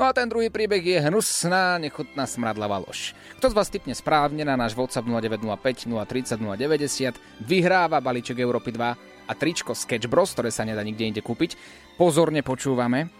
[0.00, 3.12] no a ten druhý príbeh je hnusná, nechutná smradlavá lož.
[3.36, 9.28] Kto z vás typne správne na náš WhatsApp 0905 030 090 vyhráva balíček Európy 2
[9.28, 11.54] a tričko Sketch Bros, ktoré sa nedá nikde inde kúpiť.
[12.00, 13.12] Pozorne počúvame.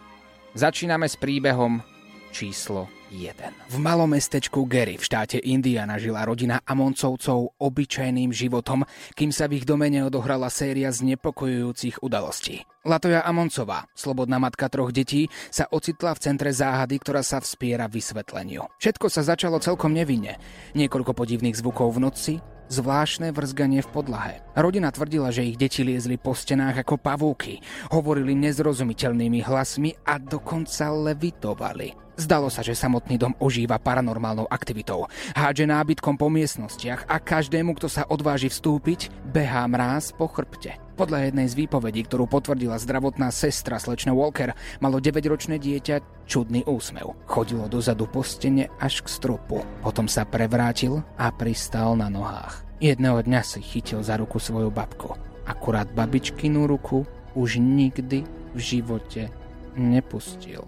[0.57, 1.85] Začíname s príbehom
[2.33, 3.73] číslo 1.
[3.73, 8.85] V malom mestečku Gary v štáte Indiana žila rodina Amoncovcov obyčajným životom,
[9.17, 12.65] kým sa v ich domene odohrala séria znepokojujúcich udalostí.
[12.89, 18.65] Latoja Amoncová, slobodná matka troch detí, sa ocitla v centre záhady, ktorá sa vspiera vysvetleniu.
[18.81, 20.41] Všetko sa začalo celkom nevinne.
[20.73, 22.35] Niekoľko podivných zvukov v noci,
[22.73, 24.35] zvláštne vrzganie v podlahe.
[24.57, 27.61] Rodina tvrdila, že ich deti liezli po stenách ako pavúky,
[27.93, 31.93] hovorili nezrozumiteľnými hlasmi a dokonca levitovali.
[32.19, 35.07] Zdalo sa, že samotný dom ožíva paranormálnou aktivitou.
[35.37, 40.88] Hádže nábytkom po miestnostiach a každému, kto sa odváži vstúpiť, behá mráz po chrbte.
[40.99, 44.51] Podľa jednej z výpovedí, ktorú potvrdila zdravotná sestra slečna Walker,
[44.83, 47.15] malo 9-ročné dieťa čudný úsmev.
[47.23, 49.63] Chodilo dozadu po stene až k stropu.
[49.79, 52.67] Potom sa prevrátil a pristal na nohách.
[52.83, 55.15] Jedného dňa si chytil za ruku svoju babku.
[55.47, 57.07] Akurát babičkinu ruku
[57.39, 59.31] už nikdy v živote
[59.79, 60.67] nepustil.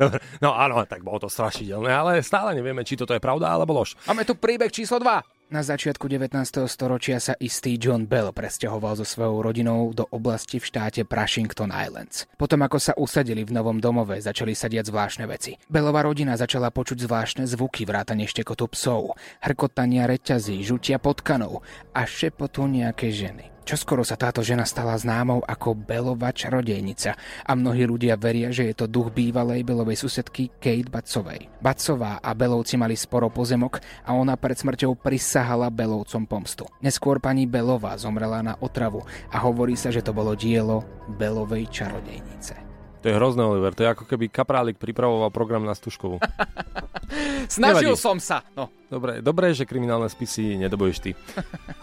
[0.00, 3.76] Dobre, no áno, tak bolo to strašidelné, ale stále nevieme, či toto je pravda alebo
[3.76, 4.00] lož.
[4.08, 5.33] Máme tu príbeh číslo 2.
[5.52, 6.40] Na začiatku 19.
[6.64, 12.24] storočia sa istý John Bell presťahoval so svojou rodinou do oblasti v štáte Brushington Islands.
[12.40, 15.60] Potom ako sa usadili v novom domove, začali sa diať zvláštne veci.
[15.68, 21.60] Bellová rodina začala počuť zvláštne zvuky vrátane štekotu psov, hrkotania reťazí, žutia potkanov
[21.92, 23.53] a šepotu nejakej ženy.
[23.64, 27.16] Čoskoro sa táto žena stala známou ako Belová čarodejnica
[27.48, 31.48] a mnohí ľudia veria, že je to duch bývalej Belovej susedky Kate Bacovej.
[31.64, 36.68] Bacová a Belovci mali sporo pozemok a ona pred smrťou prisahala Belovcom pomstu.
[36.84, 39.00] Neskôr pani Belová zomrela na otravu
[39.32, 40.84] a hovorí sa, že to bolo dielo
[41.16, 42.73] Belovej čarodejnice.
[43.04, 43.76] To je hrozné, Oliver.
[43.76, 46.16] To je ako keby Kaprálik pripravoval program na Stužkovú.
[47.52, 48.00] Snažil Nevadí.
[48.00, 48.40] som sa!
[48.56, 48.72] No.
[48.88, 51.10] Dobre, dobre, že kriminálne spisy nedobuješ ty.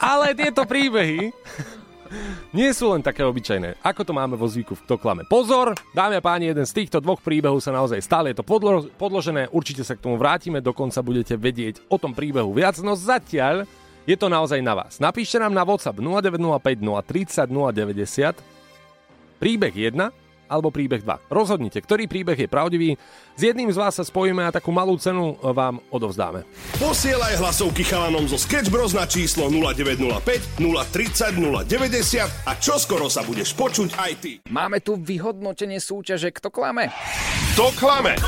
[0.01, 1.29] Ale tieto príbehy
[2.57, 3.85] nie sú len také obyčajné.
[3.85, 5.21] Ako to máme vo zvyku v Kto klame.
[5.29, 8.89] Pozor, dámy a páni, jeden z týchto dvoch príbehov sa naozaj stále je to podlo-
[8.97, 9.45] podložené.
[9.53, 13.69] Určite sa k tomu vrátime, dokonca budete vedieť o tom príbehu viac, no zatiaľ
[14.09, 14.97] je to naozaj na vás.
[14.97, 20.20] Napíšte nám na WhatsApp 0905 030 090 príbeh 1
[20.51, 21.31] alebo príbeh 2.
[21.31, 22.99] Rozhodnite, ktorý príbeh je pravdivý.
[23.39, 26.43] S jedným z vás sa spojíme a takú malú cenu vám odovzdáme.
[26.75, 33.55] Posielaj hlasovky chalanom zo Sketch Bros na číslo 0905 030 090 a čoskoro sa budeš
[33.55, 34.31] počuť aj ty.
[34.51, 36.91] Máme tu vyhodnotenie súťaže Kto klame?
[37.55, 38.19] To klame!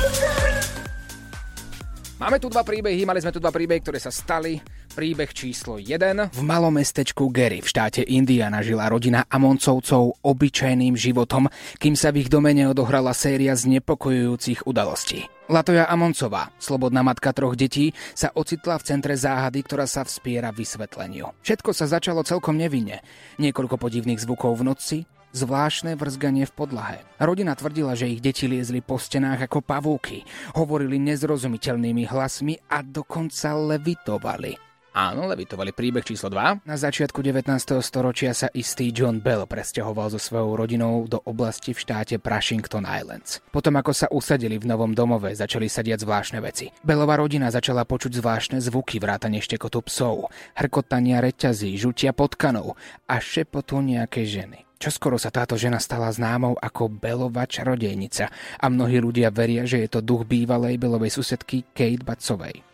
[2.14, 4.56] Máme tu dva príbehy, mali sme tu dva príbehy, ktoré sa stali.
[4.94, 6.30] Príbeh číslo 1.
[6.30, 11.50] V malom mestečku Gary v štáte Indiana žila rodina Amoncovcov obyčajným životom,
[11.82, 15.26] kým sa v ich domene odohrala séria znepokojujúcich udalostí.
[15.50, 21.34] Latoja Amoncová, slobodná matka troch detí, sa ocitla v centre záhady, ktorá sa vspiera vysvetleniu.
[21.42, 23.02] Všetko sa začalo celkom nevinne.
[23.42, 24.98] Niekoľko podivných zvukov v noci,
[25.34, 26.98] zvláštne vrzganie v podlahe.
[27.18, 30.22] Rodina tvrdila, že ich deti liezli po stenách ako pavúky,
[30.54, 34.73] hovorili nezrozumiteľnými hlasmi a dokonca levitovali.
[34.94, 36.70] Áno, levitovali príbeh číslo 2.
[36.70, 37.50] Na začiatku 19.
[37.82, 43.42] storočia sa istý John Bell presťahoval so svojou rodinou do oblasti v štáte Washington Islands.
[43.50, 46.70] Potom ako sa usadili v novom domove, začali sa diať zvláštne veci.
[46.86, 52.78] Bellová rodina začala počuť zvláštne zvuky vrátane štekotu psov, hrkotania reťazí, žutia potkanov
[53.10, 54.62] a šepotu nejakej ženy.
[54.78, 58.30] Čoskoro sa táto žena stala známou ako Belová čarodejnica
[58.62, 62.73] a mnohí ľudia veria, že je to duch bývalej Belovej susedky Kate Batsovej.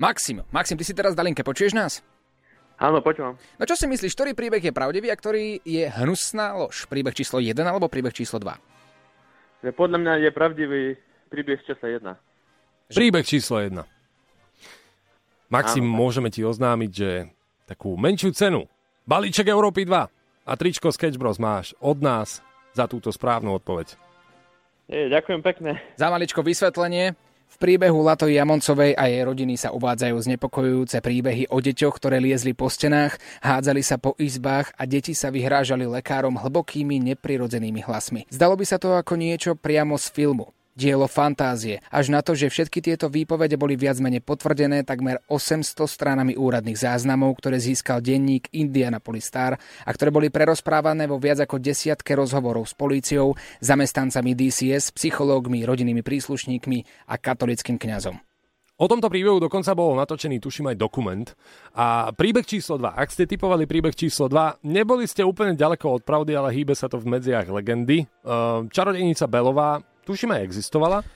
[0.00, 2.00] Maxim, Maxim, ty si teraz Dalinke, počuješ nás?
[2.80, 3.36] Áno, počúvam.
[3.60, 6.88] No čo si myslíš, ktorý príbeh je pravdivý a ktorý je hnusná lož?
[6.88, 9.68] Príbeh číslo 1 alebo príbeh číslo 2?
[9.68, 10.82] Že podľa mňa je pravdivý
[11.28, 12.96] príbeh číslo 1.
[12.96, 13.76] Príbeh číslo 1.
[15.52, 17.28] Maxim, Áno, môžeme ti oznámiť, že
[17.68, 18.64] takú menšiu cenu,
[19.04, 22.40] balíček Európy 2 a tričko Sketch Bros máš od nás
[22.72, 24.00] za túto správnu odpoveď.
[24.88, 25.76] Je, ďakujem pekne.
[26.00, 27.12] Za maličko vysvetlenie.
[27.50, 32.54] V príbehu Latoji Jamoncovej a jej rodiny sa uvádzajú znepokojujúce príbehy o deťoch, ktoré liezli
[32.54, 38.30] po stenách, hádzali sa po izbách a deti sa vyhrážali lekárom hlbokými, neprirodzenými hlasmi.
[38.30, 40.54] Zdalo by sa to ako niečo priamo z filmu.
[40.80, 45.76] Dielo fantázie, až na to, že všetky tieto výpovede boli viac menej potvrdené takmer 800
[45.84, 51.60] stranami úradných záznamov, ktoré získal denník Indianapolis Star a ktoré boli prerozprávané vo viac ako
[51.60, 58.16] desiatke rozhovorov s políciou, zamestnancami DCS, psychológmi, rodinnými príslušníkmi a katolickým kňazom.
[58.80, 61.28] O tomto príbehu dokonca bol natočený, tuším, aj dokument.
[61.76, 62.96] A príbeh číslo 2.
[62.96, 66.88] Ak ste typovali príbeh číslo 2, neboli ste úplne ďaleko od pravdy, ale hýbe sa
[66.88, 68.08] to v medziach legendy.
[68.24, 71.06] Ehm, Čarodejnica Belová, tuším aj existovala,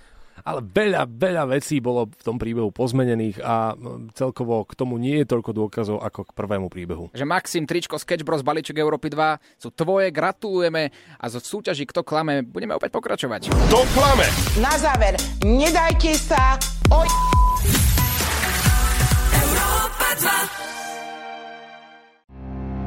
[0.47, 3.75] ale veľa, veľa vecí bolo v tom príbehu pozmenených a
[4.15, 7.11] celkovo k tomu nie je toľko dôkazov ako k prvému príbehu.
[7.15, 12.07] Že Maxim, tričko, Sketch Bros, balíček Európy 2 sú tvoje, gratulujeme a zo súťaží Kto
[12.07, 13.51] klame budeme opäť pokračovať.
[13.51, 14.27] Kto klame?
[14.63, 16.55] Na záver, nedajte sa
[16.95, 17.03] o...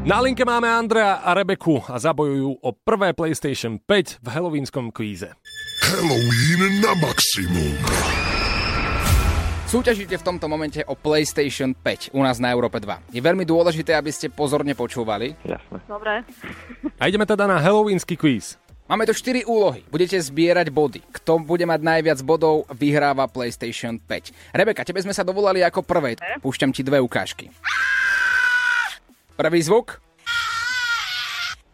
[0.07, 5.35] Na linke máme Andrea a Rebeku a zabojujú o prvé PlayStation 5 v halloweenskom kvíze.
[5.87, 7.71] Halloween na maximum.
[9.71, 13.15] Súťažíte v tomto momente o PlayStation 5 u nás na Európe 2.
[13.15, 15.39] Je veľmi dôležité, aby ste pozorne počúvali.
[15.47, 15.79] Jasné.
[15.87, 16.27] Dobre.
[16.99, 18.59] A ideme teda na halloweensky kvíz.
[18.91, 19.87] Máme tu 4 úlohy.
[19.87, 21.07] Budete zbierať body.
[21.07, 24.35] Kto bude mať najviac bodov, vyhráva PlayStation 5.
[24.51, 26.19] Rebeka, tebe sme sa dovolali ako prvej.
[26.43, 27.47] Púšťam ti dve ukážky.
[29.39, 30.03] Prvý zvuk.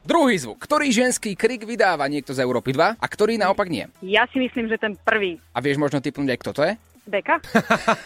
[0.04, 0.60] Druhý zvuk.
[0.60, 3.88] Ktorý ženský krik vydáva niekto z Európy 2 a ktorý naopak nie?
[4.04, 5.40] Ja si myslím, že ten prvý.
[5.56, 6.74] A vieš možno typnúť aj kto to je?
[7.04, 7.36] Beka?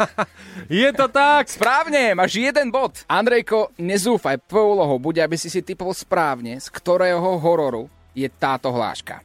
[0.81, 1.45] Je to tak!
[1.49, 3.05] Správne, máš jeden bod.
[3.05, 7.85] Andrejko, nezúfaj, tvojou úlohou bude, aby si si typol správne, z ktorého hororu
[8.17, 9.21] je táto hláška.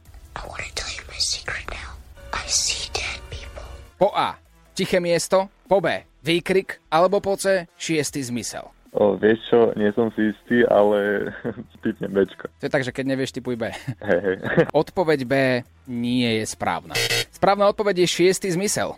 [3.97, 4.37] Po A.
[4.77, 5.49] Tiché miesto.
[5.65, 6.05] Po B.
[6.21, 6.81] Výkrik.
[6.93, 7.65] Alebo po C.
[7.73, 8.82] Šiestý zmysel.
[8.93, 11.33] O, vieš čo, nie som si istý, ale
[11.83, 12.45] typnem Bčko.
[12.61, 13.73] To je tak, že keď nevieš, typuj B.
[14.05, 14.37] Hej, hej.
[14.69, 15.33] Odpoveď B
[15.89, 16.93] nie je správna.
[17.33, 18.93] Správna odpoveď je šiestý zmysel.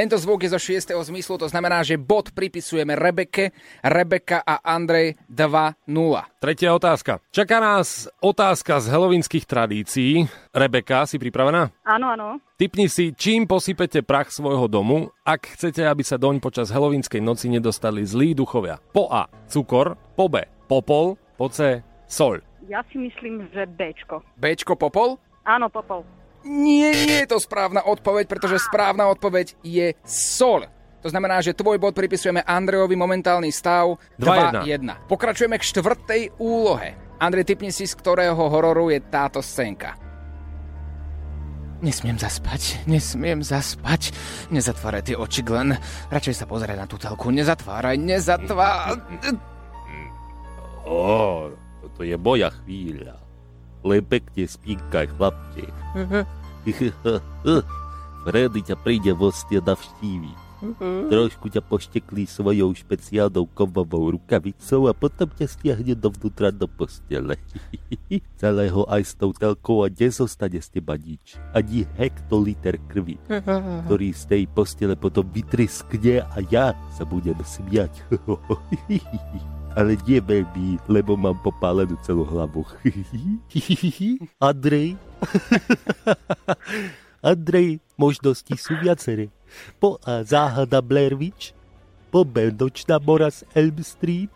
[0.00, 3.52] Tento zvuk je zo šiestého zmyslu, to znamená, že bod pripisujeme Rebeke,
[3.84, 5.76] Rebeka a Andrej 2-0.
[6.40, 7.20] Tretia otázka.
[7.28, 10.24] Čaká nás otázka z helovinských tradícií.
[10.56, 11.68] Rebeka, si pripravená?
[11.84, 12.40] Áno, áno.
[12.56, 17.52] Typni si, čím posypete prach svojho domu, ak chcete, aby sa doň počas helovinskej noci
[17.52, 18.80] nedostali zlí duchovia.
[18.96, 19.28] Po A.
[19.52, 20.00] Cukor.
[20.16, 20.48] Po B.
[20.64, 21.20] Popol.
[21.36, 21.84] Po C.
[22.08, 22.40] Sol.
[22.72, 24.24] Ja si myslím, že Bčko.
[24.40, 25.20] Bčko popol?
[25.44, 26.08] Áno, popol.
[26.44, 30.64] Nie, nie je to správna odpoveď, pretože správna odpoveď je sol.
[31.00, 35.08] To znamená, že tvoj bod pripisujeme Andrejovi momentálny stav 2-1.
[35.08, 36.96] Pokračujeme k štvrtej úlohe.
[37.20, 39.96] Andrej, typni si, z ktorého hororu je táto scénka.
[41.80, 44.12] Nesmiem zaspať, nesmiem zaspať.
[44.52, 45.72] Nezatváraj tie oči, Glenn.
[46.12, 47.32] Radšej sa pozeraj na tú telku.
[47.32, 49.00] Nezatváraj, nezatváraj.
[50.84, 51.48] Ó,
[51.96, 53.29] to je moja chvíľa.
[53.84, 55.64] Len pekne spínkaj, chlapče.
[58.28, 60.50] Freddy ťa príde vo ste navštíviť.
[61.08, 67.40] Trošku ťa pošteklí svojou špeciálnou kovovou rukavicou a potom ťa stiahne dovnútra do postele.
[68.40, 71.40] Celého aj s tou telkou a nezostane z teba nič.
[71.56, 73.16] Ani hektoliter krvi,
[73.88, 78.04] ktorý z tej postele potom vytriskne a ja sa budem smiať.
[79.78, 82.66] Ale nie veľmi, lebo mám popálenú celú hlavu.
[84.42, 84.98] Andrej?
[87.30, 89.30] Andrej, možnosti sú viaceré.
[89.78, 91.54] Po A záhada Blair Witch,
[92.10, 94.32] po B nočná mora z Elm Street,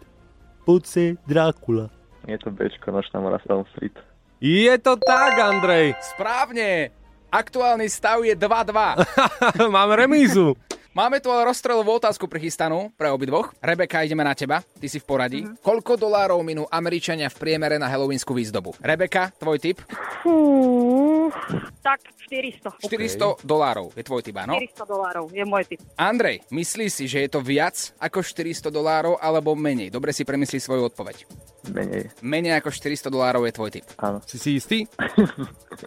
[0.62, 1.90] Poce Drákula.
[2.30, 3.98] Je to Bčko, Nočná mora Elm Street.
[4.38, 5.98] Je to tak, Andrej.
[6.14, 6.94] Správne.
[7.34, 9.02] Aktuálny stav je 2-2.
[9.74, 10.54] Máme remízu.
[10.94, 13.50] Máme tu ale rozstrelovú otázku prichystanú pre obidvoch.
[13.58, 14.62] Rebeka, ideme na teba.
[14.62, 15.42] Ty si v poradí.
[15.42, 15.58] Mm-hmm.
[15.58, 18.78] Koľko dolárov minú Američania v priemere na halloweenskú výzdobu?
[18.78, 19.82] Rebeka, tvoj tip?
[20.22, 21.34] Fú,
[21.82, 21.98] tak
[22.30, 22.78] 400.
[22.78, 24.54] 400 dolárov je tvoj tip, áno?
[24.54, 25.82] 400 dolárov je môj typ.
[25.98, 29.90] Andrej, myslíš si, že je to viac ako 400 dolárov alebo menej?
[29.90, 31.26] Dobre si premyslí svoju odpoveď.
[31.72, 32.12] Menej.
[32.20, 33.86] Menej ako 400 dolárov je tvoj tip.
[33.96, 34.20] Áno.
[34.28, 34.78] Si si istý?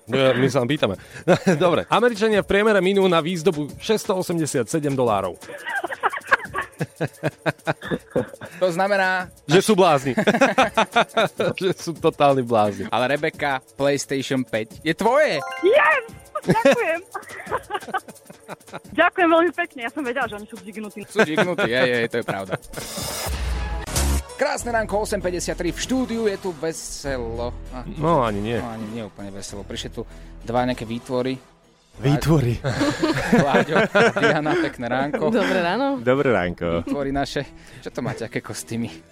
[0.08, 1.00] No, my sa len pýtame.
[1.64, 1.88] Dobre.
[1.88, 5.40] Američania v priemere minú na výzdobu 687 dolárov.
[8.60, 9.32] To znamená...
[9.48, 10.14] Že sú blázni.
[11.62, 12.92] že sú totálni blázni.
[12.92, 15.40] Ale Rebeka, PlayStation 5 je tvoje.
[15.64, 16.04] Yes!
[16.48, 17.00] Ďakujem.
[18.96, 21.02] Ďakujem veľmi pekne, ja som vedela, že oni sú žignutí.
[21.10, 22.54] Sú žignutí, je, je, to je pravda.
[24.38, 27.50] Krásne ránko, 8.53 v štúdiu, je tu veselo.
[27.74, 28.58] Ah, No, ani nie.
[28.62, 29.66] No, ani nie úplne veselo.
[29.66, 30.06] Prišli tu
[30.46, 31.34] dva nejaké výtvory.
[31.98, 32.62] Výtvory.
[33.50, 33.82] Láďo,
[34.22, 35.34] Diana, pekné ránko.
[35.34, 35.98] Dobré ráno.
[35.98, 36.86] Dobré ránko.
[36.86, 37.42] Výtvory naše.
[37.82, 39.10] Čo to máte, aké kostýmy?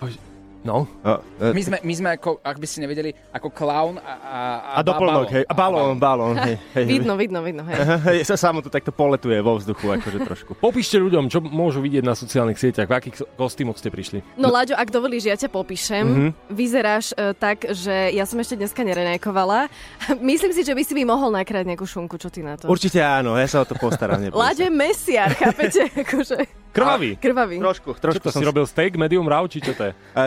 [0.66, 0.89] No.
[1.38, 4.39] My sme, my sme ako, ak by ste nevedeli, ako clown a, a,
[4.76, 5.43] A doplnok, hej.
[5.45, 6.57] A balón, balón, hej.
[6.74, 6.86] hej.
[6.89, 7.78] Vidno, vidno, vidno, hej.
[8.09, 10.51] Hej, sa samo tu takto poletuje vo vzduchu, akože trošku.
[10.66, 14.26] Popíšte ľuďom, čo môžu vidieť na sociálnych sieťach, v akých kostýmoch ste prišli.
[14.41, 16.05] No Láďo, ak dovolíš, ja ťa popíšem.
[16.05, 16.30] Mhm.
[16.49, 19.70] Vyzeráš e, tak, že ja som ešte dneska nerenajkovala.
[20.34, 22.66] Myslím si, že by si mi mohol nakráť nejakú šunku, čo ty na to?
[22.66, 24.18] Určite áno, ja sa o to postaram.
[24.34, 25.93] Láďo je mesiar, chápete?
[25.93, 26.64] akože...
[26.76, 27.16] Krvavý.
[27.16, 27.56] Krvavý.
[27.64, 29.92] Trošku, Čo trošku to si robil steak, medium raw, či čo to je?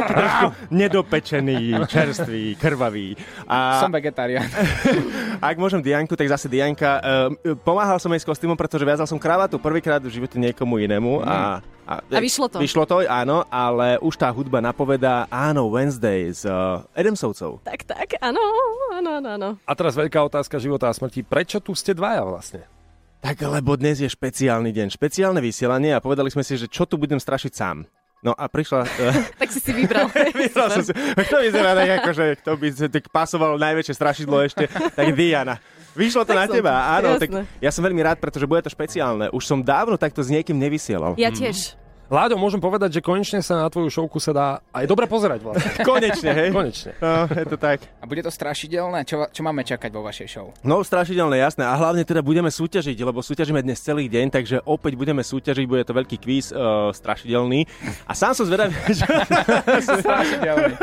[0.00, 3.12] Taký trošku nedopečený, čerstvý, krvavý.
[3.44, 4.48] A Som vegetarián.
[5.52, 7.04] ak môžem Dianku, tak zase Dianka.
[7.44, 11.20] Uh, pomáhal som jej s kostýmom, pretože viazal som kravatu prvýkrát v živote niekomu inému.
[11.20, 12.64] A, a, A vyšlo to.
[12.64, 17.60] Vyšlo to, áno, ale už tá hudba napovedá, áno, Wednesday s uh, Adamsovcov.
[17.68, 18.40] Tak, tak, áno,
[18.96, 19.48] áno, áno, áno.
[19.68, 21.20] A teraz veľká otázka života a smrti.
[21.20, 22.64] Prečo tu ste dvaja vlastne?
[23.24, 27.00] Tak lebo dnes je špeciálny deň, špeciálne vysielanie a povedali sme si, že čo tu
[27.00, 27.88] budem strašiť sám.
[28.20, 28.84] No a prišla...
[29.40, 30.12] Tak si si vybral.
[30.44, 35.16] Vybral som si, kto vyzerá tak akože, kto by tak pasoval najväčšie strašidlo ešte, tak
[35.16, 35.56] Diana.
[35.96, 37.42] Vyšlo to Tak na teba, to, áno, tak jasné.
[37.64, 39.32] ja som veľmi rád, pretože bude to špeciálne.
[39.32, 41.16] Už som dávno takto s niekým nevysielal.
[41.16, 41.80] Ja tiež.
[42.12, 44.46] Láďo, môžem povedať, že konečne sa na tvoju šovku sa dá
[44.76, 45.72] aj dobre pozerať vlastne.
[45.88, 46.48] Konečne, hej?
[46.52, 46.92] Konečne.
[47.00, 47.80] No, je to tak.
[48.00, 49.08] A bude to strašidelné?
[49.08, 50.52] Čo, čo máme čakať vo vašej show?
[50.60, 51.64] No, strašidelné, jasné.
[51.64, 55.80] A hlavne teda budeme súťažiť, lebo súťažíme dnes celý deň, takže opäť budeme súťažiť, bude
[55.88, 57.64] to veľký kvíz uh, strašidelný.
[58.04, 59.08] A sám som zvedavý, že...
[59.80, 60.76] strašidelný.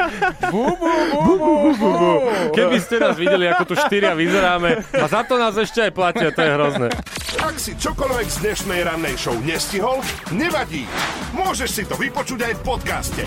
[0.49, 2.13] Bu, bu, bu, bu, bu, bu.
[2.57, 6.34] Keby ste nás videli, ako tu štyria vyzeráme a za to nás ešte aj platia,
[6.34, 6.89] to je hrozné.
[7.41, 10.01] Ak si čokoľvek z dnešnej rannej show nestihol,
[10.34, 10.89] nevadí.
[11.36, 13.24] Môžeš si to vypočuť aj v podcaste.